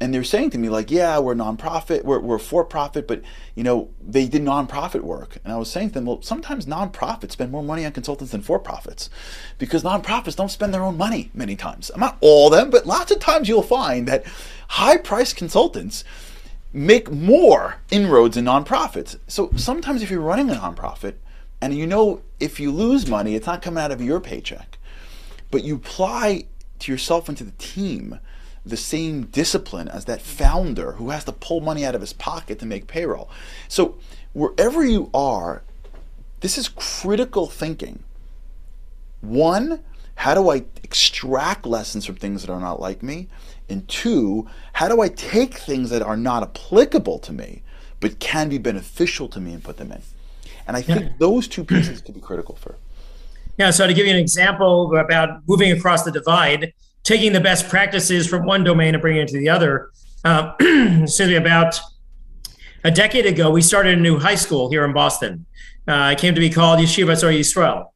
and 0.00 0.14
they're 0.14 0.24
saying 0.24 0.50
to 0.50 0.58
me 0.58 0.70
like, 0.70 0.90
yeah, 0.90 1.18
we're 1.18 1.34
nonprofit, 1.34 2.04
we're, 2.04 2.18
we're 2.18 2.38
for 2.38 2.64
profit, 2.64 3.06
but 3.06 3.22
you 3.54 3.62
know 3.62 3.90
they 4.00 4.26
did 4.26 4.42
nonprofit 4.42 5.02
work, 5.02 5.38
and 5.44 5.52
I 5.52 5.56
was 5.56 5.70
saying 5.70 5.88
to 5.90 5.94
them, 5.94 6.06
well, 6.06 6.22
sometimes 6.22 6.66
nonprofits 6.66 7.32
spend 7.32 7.52
more 7.52 7.62
money 7.62 7.84
on 7.84 7.92
consultants 7.92 8.32
than 8.32 8.40
for 8.40 8.58
profits, 8.58 9.10
because 9.58 9.82
nonprofits 9.82 10.36
don't 10.36 10.50
spend 10.50 10.72
their 10.72 10.82
own 10.82 10.96
money 10.96 11.30
many 11.34 11.54
times. 11.54 11.90
I'm 11.92 12.00
not 12.00 12.16
all 12.20 12.46
of 12.46 12.52
them, 12.52 12.70
but 12.70 12.86
lots 12.86 13.12
of 13.12 13.20
times 13.20 13.48
you'll 13.48 13.62
find 13.62 14.08
that 14.08 14.24
high-priced 14.68 15.36
consultants 15.36 16.04
make 16.72 17.10
more 17.10 17.76
inroads 17.90 18.36
in 18.36 18.44
nonprofits. 18.44 19.18
So 19.26 19.50
sometimes 19.56 20.02
if 20.02 20.10
you're 20.10 20.20
running 20.20 20.50
a 20.50 20.54
nonprofit, 20.54 21.14
and 21.60 21.74
you 21.74 21.86
know 21.86 22.22
if 22.38 22.58
you 22.58 22.70
lose 22.70 23.06
money, 23.06 23.34
it's 23.34 23.46
not 23.46 23.60
coming 23.60 23.82
out 23.82 23.92
of 23.92 24.00
your 24.00 24.20
paycheck, 24.20 24.78
but 25.50 25.62
you 25.62 25.74
apply 25.74 26.46
to 26.78 26.92
yourself 26.92 27.28
and 27.28 27.36
to 27.36 27.44
the 27.44 27.52
team 27.52 28.18
the 28.64 28.76
same 28.76 29.26
discipline 29.26 29.88
as 29.88 30.04
that 30.04 30.20
founder 30.20 30.92
who 30.92 31.10
has 31.10 31.24
to 31.24 31.32
pull 31.32 31.60
money 31.60 31.84
out 31.84 31.94
of 31.94 32.00
his 32.00 32.12
pocket 32.12 32.58
to 32.58 32.66
make 32.66 32.86
payroll. 32.86 33.30
So, 33.68 33.98
wherever 34.32 34.84
you 34.84 35.10
are, 35.14 35.62
this 36.40 36.58
is 36.58 36.68
critical 36.68 37.46
thinking. 37.46 38.02
One, 39.20 39.82
how 40.16 40.34
do 40.34 40.50
I 40.50 40.64
extract 40.82 41.66
lessons 41.66 42.04
from 42.04 42.16
things 42.16 42.42
that 42.42 42.52
are 42.52 42.60
not 42.60 42.80
like 42.80 43.02
me? 43.02 43.28
And 43.68 43.86
two, 43.88 44.48
how 44.74 44.88
do 44.88 45.00
I 45.00 45.08
take 45.08 45.54
things 45.54 45.90
that 45.90 46.02
are 46.02 46.16
not 46.16 46.42
applicable 46.42 47.18
to 47.20 47.32
me 47.32 47.62
but 48.00 48.18
can 48.18 48.48
be 48.48 48.58
beneficial 48.58 49.28
to 49.28 49.40
me 49.40 49.52
and 49.52 49.62
put 49.62 49.76
them 49.76 49.92
in? 49.92 50.02
And 50.66 50.76
I 50.76 50.82
think 50.82 51.00
yeah. 51.00 51.08
those 51.18 51.48
two 51.48 51.64
pieces 51.64 52.00
could 52.00 52.14
be 52.14 52.20
critical 52.20 52.56
for. 52.56 52.76
Yeah, 53.58 53.70
so 53.70 53.86
to 53.86 53.92
give 53.92 54.06
you 54.06 54.12
an 54.12 54.18
example 54.18 54.96
about 54.96 55.42
moving 55.46 55.70
across 55.72 56.04
the 56.04 56.10
divide, 56.10 56.72
taking 57.10 57.32
the 57.32 57.40
best 57.40 57.68
practices 57.68 58.28
from 58.28 58.46
one 58.46 58.62
domain 58.62 58.94
and 58.94 59.02
bringing 59.02 59.22
it 59.22 59.28
to 59.28 59.36
the 59.36 59.48
other. 59.48 59.90
Uh, 60.22 60.52
me, 60.60 61.34
about 61.36 61.80
a 62.84 62.90
decade 62.90 63.24
ago, 63.24 63.50
we 63.50 63.62
started 63.62 63.96
a 63.96 64.00
new 64.00 64.18
high 64.18 64.34
school 64.34 64.68
here 64.68 64.84
in 64.84 64.92
Boston. 64.92 65.46
Uh, 65.88 66.10
it 66.12 66.18
came 66.18 66.34
to 66.34 66.40
be 66.40 66.50
called 66.50 66.78
Yeshiva 66.78 67.22
Or 67.22 67.32
Yisrael. 67.32 67.86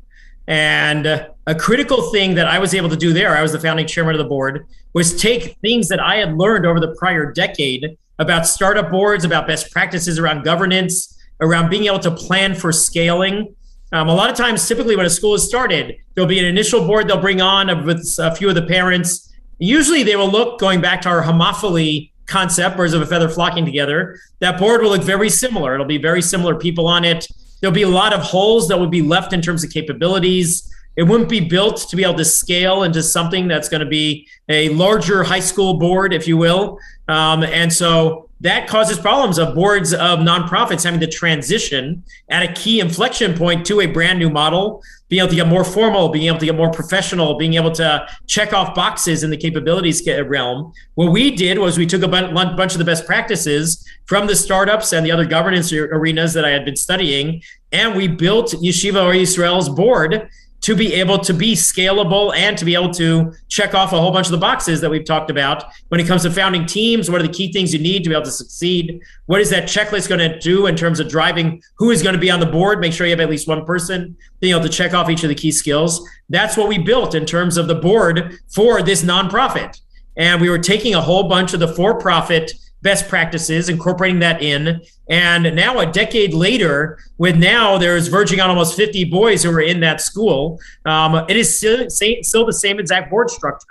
And 0.47 1.07
uh, 1.07 1.29
a 1.47 1.55
critical 1.55 2.11
thing 2.13 2.35
that 2.37 2.47
I 2.47 2.59
was 2.59 2.73
able 2.73 2.89
to 2.89 2.97
do 2.97 3.13
there, 3.13 3.37
I 3.37 3.43
was 3.43 3.53
the 3.53 3.61
founding 3.61 3.87
chairman 3.87 4.15
of 4.15 4.19
the 4.19 4.25
board, 4.25 4.67
was 4.95 5.21
take 5.21 5.59
things 5.59 5.89
that 5.89 6.01
I 6.01 6.17
had 6.17 6.35
learned 6.35 6.65
over 6.65 6.81
the 6.81 6.97
prior 6.99 7.31
decade 7.31 7.99
about 8.19 8.47
startup 8.47 8.91
boards, 8.91 9.27
about 9.27 9.47
best 9.47 9.71
practices 9.71 10.19
around 10.19 10.45
governance, 10.45 11.23
around 11.43 11.69
being 11.69 11.85
able 11.85 11.99
to 11.99 12.11
plan 12.11 12.55
for 12.55 12.73
scaling, 12.73 13.55
um, 13.93 14.09
a 14.09 14.15
lot 14.15 14.31
of 14.31 14.37
times, 14.37 14.67
typically 14.67 14.97
when 14.97 15.07
a 15.07 15.11
school 15.11 15.35
is 15.35 15.45
started, 15.45 15.97
there'll 16.15 16.29
be 16.29 16.39
an 16.39 16.45
initial 16.45 16.87
board 16.87 17.09
they'll 17.09 17.21
bring 17.21 17.41
on 17.41 17.85
with 17.85 18.17
a 18.19 18.35
few 18.35 18.49
of 18.49 18.55
the 18.55 18.63
parents. 18.63 19.33
Usually, 19.59 20.03
they 20.03 20.17
will 20.17 20.31
look 20.31 20.59
going 20.59 20.81
back 20.81 21.01
to 21.03 21.09
our 21.09 21.23
homophily 21.23 22.11
concept, 22.27 22.77
birds 22.77 22.95
of 22.95 23.03
a 23.03 23.07
feather 23.07 23.29
flocking 23.29 23.65
together. 23.65 24.19
That 24.41 24.59
board 24.59 24.83
will 24.83 24.91
look 24.91 25.03
very 25.03 25.31
similar. 25.31 25.75
It'll 25.75 25.87
be 25.87 25.99
very 25.99 26.23
similar 26.23 26.55
people 26.55 26.87
on 26.87 27.05
it. 27.05 27.27
There'll 27.61 27.75
be 27.75 27.83
a 27.83 27.89
lot 27.89 28.13
of 28.13 28.21
holes 28.21 28.69
that 28.69 28.79
will 28.79 28.89
be 28.89 29.03
left 29.03 29.33
in 29.33 29.41
terms 29.41 29.63
of 29.63 29.71
capabilities. 29.71 30.71
It 30.97 31.05
wouldn't 31.05 31.29
be 31.29 31.41
built 31.41 31.89
to 31.89 31.97
be 31.97 32.05
able 32.05 32.15
to 32.15 32.25
scale 32.25 32.83
into 32.85 33.03
something 33.03 33.49
that's 33.49 33.69
going 33.69 33.81
to 33.81 33.87
be 33.87 34.27
a 34.49 34.69
larger 34.71 35.25
high 35.25 35.41
school 35.41 35.75
board, 35.79 36.13
if 36.13 36.29
you 36.29 36.37
will. 36.37 36.79
Um, 37.09 37.43
and 37.43 37.73
so 37.73 38.29
that 38.45 38.69
causes 38.69 38.99
problems 38.99 39.39
of 39.39 39.55
boards 39.55 39.95
of 39.95 40.19
nonprofits 40.19 40.85
having 40.85 41.01
to 41.01 41.07
transition 41.07 42.05
at 42.29 42.43
a 42.43 42.53
key 42.53 42.79
inflection 42.79 43.35
point 43.35 43.65
to 43.65 43.81
a 43.81 43.87
brand 43.87 44.19
new 44.19 44.29
model, 44.29 44.83
being 45.09 45.21
able 45.21 45.31
to 45.31 45.37
get 45.37 45.49
more 45.49 45.65
formal, 45.65 46.11
being 46.11 46.27
able 46.27 46.39
to 46.39 46.45
get 46.45 46.55
more 46.55 46.71
professional, 46.71 47.39
being 47.39 47.55
able 47.55 47.71
to 47.71 48.07
check 48.27 48.53
off 48.53 48.75
boxes 48.75 49.25
in 49.25 49.31
the 49.31 49.37
capabilities 49.37 50.07
realm. 50.27 50.75
What 50.95 51.11
we 51.11 51.31
did 51.31 51.59
was 51.59 51.79
we 51.79 51.87
took 51.87 52.03
a 52.03 52.09
bunch 52.09 52.73
of 52.73 52.79
the 52.79 52.85
best 52.85 53.07
practices 53.07 53.83
from 54.05 54.27
the 54.27 54.37
startups 54.37 54.93
and 54.93 55.07
the 55.07 55.11
other 55.11 55.25
governance 55.25 55.73
arenas 55.73 56.35
that 56.35 56.45
I 56.45 56.51
had 56.51 56.67
been 56.67 56.77
studying, 56.77 57.43
and 57.73 57.97
we 57.97 58.09
built 58.09 58.53
Yeshiva 58.53 59.03
Or 59.03 59.15
Yisrael's 59.15 59.71
board 59.71 60.29
to 60.65 60.75
be 60.75 60.95
able 60.95 61.19
to 61.19 61.35
be 61.35 61.53
scalable 61.53 62.35
and 62.35 62.57
to 62.57 62.65
be 62.65 62.73
able 62.73 62.91
to 62.91 63.31
check 63.49 63.75
off 63.75 63.93
a 63.93 64.01
whole 64.01 64.11
bunch 64.11 64.29
of 64.29 64.31
the 64.31 64.39
boxes 64.39 64.81
that 64.81 64.89
we've 64.89 65.05
talked 65.05 65.31
about 65.31 65.65
when 65.89 66.01
it 66.01 66.07
comes 66.07 66.23
to 66.23 66.31
founding 66.31 66.65
teams. 66.65 67.11
What 67.11 67.21
are 67.21 67.27
the 67.27 67.33
key 67.33 67.53
things 67.53 67.75
you 67.75 67.81
need 67.81 68.03
to 68.05 68.09
be 68.09 68.15
able 68.15 68.25
to 68.25 68.31
succeed? 68.31 68.99
What 69.27 69.43
is 69.43 69.51
that 69.51 69.65
checklist 69.65 70.09
going 70.09 70.21
to 70.21 70.39
do 70.39 70.67
in 70.67 70.75
terms 70.75 71.01
of 71.01 71.09
driving 71.11 71.63
who 71.75 71.91
is 71.91 72.03
going 72.03 72.15
to 72.15 72.19
be 72.19 72.31
on 72.31 72.41
the 72.41 72.47
board? 72.47 72.81
Make 72.81 72.95
sure 72.95 73.07
you 73.07 73.11
have 73.11 73.21
at 73.21 73.29
least 73.29 73.47
one 73.47 73.67
person 73.67 74.17
being 74.41 74.55
able 74.55 74.67
to 74.67 74.71
check 74.71 74.95
off 74.95 75.11
each 75.11 75.23
of 75.23 75.29
the 75.29 75.35
key 75.35 75.53
skills. 75.53 76.09
That's 76.31 76.57
what 76.57 76.69
we 76.69 76.79
built 76.79 77.15
in 77.15 77.27
terms 77.27 77.59
of 77.59 77.69
the 77.69 77.75
board 77.75 78.39
for 78.49 78.81
this 78.81 79.05
nonprofit. 79.05 79.79
And 80.17 80.41
we 80.41 80.49
were 80.49 80.59
taking 80.59 80.95
a 80.95 81.03
whole 81.03 81.29
bunch 81.29 81.53
of 81.53 81.61
the 81.61 81.69
for-profit 81.69 82.53
best 82.85 83.09
practices, 83.09 83.69
incorporating 83.69 84.21
that 84.21 84.41
in. 84.43 84.81
And 85.09 85.57
now, 85.57 85.81
a 85.81 85.87
decade 85.87 86.35
later, 86.35 86.99
with 87.19 87.37
now 87.37 87.79
there's 87.79 88.07
verging 88.07 88.41
on 88.41 88.51
almost 88.51 88.77
50 88.77 89.05
boys 89.05 89.43
who 89.43 89.51
are 89.51 89.61
in 89.61 89.81
that 89.81 90.01
school, 90.01 90.61
um, 90.85 91.25
it 91.29 91.37
is 91.37 91.57
still, 91.57 91.91
still 91.91 92.47
the 92.47 92.53
same 92.53 92.79
exact 92.79 93.11
board 93.11 93.31
structure. 93.31 93.67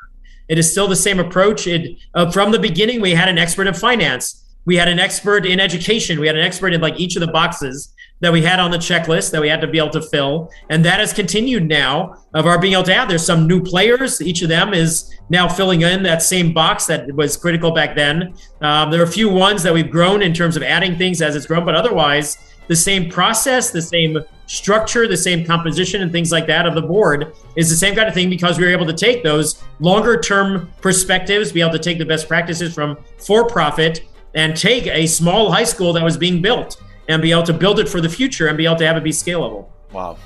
It 0.49 0.58
is 0.58 0.69
still 0.69 0.88
the 0.88 0.95
same 0.95 1.19
approach. 1.19 1.67
It 1.67 1.97
uh, 2.15 2.30
from 2.32 2.52
the 2.52 2.60
beginning, 2.60 2.99
we 2.99 3.12
had 3.12 3.30
an 3.30 3.38
expert 3.38 3.67
in 3.67 3.73
finance, 3.73 4.43
we 4.65 4.76
had 4.76 4.89
an 4.89 4.99
expert 4.99 5.45
in 5.45 5.60
education, 5.60 6.19
we 6.19 6.28
had 6.28 6.36
an 6.36 6.43
expert 6.43 6.73
in 6.73 6.82
like 6.82 6.99
each 6.99 7.15
of 7.15 7.21
the 7.21 7.32
boxes 7.32 7.93
that 8.19 8.32
we 8.32 8.41
had 8.41 8.60
on 8.60 8.71
the 8.71 8.78
checklist 8.78 9.32
that 9.32 9.41
we 9.41 9.49
had 9.49 9.60
to 9.60 9.67
be 9.67 9.78
able 9.78 9.89
to 9.89 10.02
fill. 10.02 10.49
And 10.69 10.84
that 10.86 10.99
has 10.99 11.12
continued 11.12 11.67
now 11.67 12.23
of 12.34 12.45
our 12.45 12.58
being 12.58 12.73
able 12.73 12.84
to 12.84 12.93
have. 12.93 13.10
There's 13.10 13.26
some 13.26 13.47
new 13.47 13.62
players. 13.62 14.21
Each 14.21 14.41
of 14.41 14.49
them 14.49 14.73
is 14.73 15.13
now 15.30 15.47
filling 15.47 15.82
in 15.82 16.04
that 16.04 16.21
same 16.21 16.54
box 16.54 16.86
that 16.86 17.13
was 17.15 17.36
critical 17.36 17.71
back 17.71 17.95
then. 17.95 18.34
Um, 18.62 18.91
there 18.91 19.02
are 19.02 19.06
a 19.06 19.12
few 19.12 19.30
ones 19.30 19.62
that 19.63 19.73
we've 19.73 19.91
grown 19.91 20.21
in 20.21 20.34
terms 20.34 20.56
of 20.56 20.63
adding 20.63 20.97
things 20.97 21.21
as 21.21 21.36
it's 21.36 21.45
grown, 21.45 21.65
but 21.65 21.76
otherwise, 21.76 22.38
the 22.67 22.76
same 22.76 23.10
process, 23.10 23.71
the 23.71 23.82
same 23.82 24.17
structure, 24.45 25.08
the 25.08 25.17
same 25.17 25.45
composition, 25.45 26.02
and 26.02 26.12
things 26.12 26.32
like 26.32 26.47
that 26.47 26.65
of 26.65 26.76
the 26.76 26.82
board 26.82 27.34
is 27.56 27.69
the 27.69 27.76
same 27.76 27.95
kind 27.95 28.08
of 28.08 28.13
thing 28.13 28.30
because 28.30 28.58
we 28.58 28.63
were 28.63 28.71
able 28.71 28.86
to 28.86 28.93
take 28.93 29.23
those 29.23 29.62
longer 29.80 30.19
term 30.19 30.71
perspectives, 30.82 31.52
be 31.52 31.62
able 31.62 31.71
to 31.71 31.80
take 31.80 31.97
the 31.97 32.06
best 32.06 32.28
practices 32.28 32.73
from 32.73 32.97
for 33.17 33.47
profit 33.47 34.06
and 34.34 34.56
take 34.56 34.88
a 34.88 35.06
small 35.06 35.52
high 35.52 35.63
school 35.63 35.93
that 35.93 36.04
was 36.04 36.17
being 36.17 36.41
built 36.41 36.82
and 37.07 37.21
be 37.21 37.31
able 37.31 37.43
to 37.43 37.53
build 37.53 37.79
it 37.79 37.89
for 37.89 38.01
the 38.01 38.09
future 38.09 38.47
and 38.47 38.57
be 38.57 38.65
able 38.65 38.77
to 38.77 38.85
have 38.85 38.97
it 38.97 39.03
be 39.03 39.11
scalable. 39.11 39.67
Wow. 39.91 40.17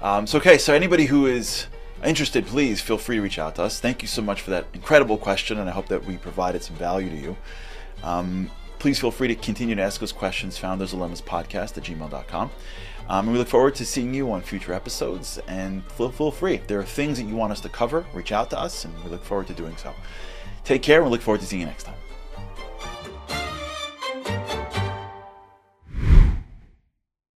Um, 0.00 0.26
so, 0.26 0.38
okay, 0.38 0.58
so 0.58 0.74
anybody 0.74 1.06
who 1.06 1.26
is 1.26 1.66
interested, 2.04 2.46
please 2.46 2.80
feel 2.80 2.98
free 2.98 3.16
to 3.16 3.22
reach 3.22 3.38
out 3.38 3.56
to 3.56 3.62
us. 3.62 3.80
Thank 3.80 4.02
you 4.02 4.08
so 4.08 4.22
much 4.22 4.40
for 4.42 4.50
that 4.50 4.66
incredible 4.72 5.18
question, 5.18 5.58
and 5.58 5.68
I 5.68 5.72
hope 5.72 5.88
that 5.88 6.04
we 6.04 6.16
provided 6.16 6.62
some 6.62 6.76
value 6.76 7.10
to 7.10 7.16
you. 7.16 7.36
Um, 8.02 8.50
please 8.78 8.98
feel 8.98 9.10
free 9.10 9.28
to 9.28 9.34
continue 9.34 9.74
to 9.74 9.82
ask 9.82 10.02
us 10.02 10.12
questions, 10.12 10.56
Founders 10.58 10.92
Dilemmas 10.92 11.20
Podcast 11.20 11.76
at 11.76 11.84
gmail.com. 11.84 12.50
Um, 13.08 13.24
and 13.26 13.32
we 13.32 13.38
look 13.38 13.48
forward 13.48 13.74
to 13.74 13.84
seeing 13.84 14.14
you 14.14 14.30
on 14.30 14.40
future 14.40 14.72
episodes. 14.72 15.38
And 15.48 15.84
feel, 15.92 16.12
feel 16.12 16.30
free. 16.30 16.54
If 16.54 16.66
there 16.68 16.78
are 16.78 16.84
things 16.84 17.18
that 17.18 17.24
you 17.24 17.34
want 17.34 17.52
us 17.52 17.60
to 17.62 17.68
cover, 17.68 18.06
reach 18.14 18.32
out 18.32 18.50
to 18.50 18.58
us, 18.58 18.84
and 18.84 19.04
we 19.04 19.10
look 19.10 19.24
forward 19.24 19.48
to 19.48 19.52
doing 19.52 19.76
so. 19.76 19.92
Take 20.64 20.82
care, 20.82 21.00
and 21.00 21.06
we 21.06 21.10
look 21.10 21.20
forward 21.20 21.40
to 21.40 21.46
seeing 21.46 21.60
you 21.60 21.66
next 21.66 21.84
time. 21.84 21.99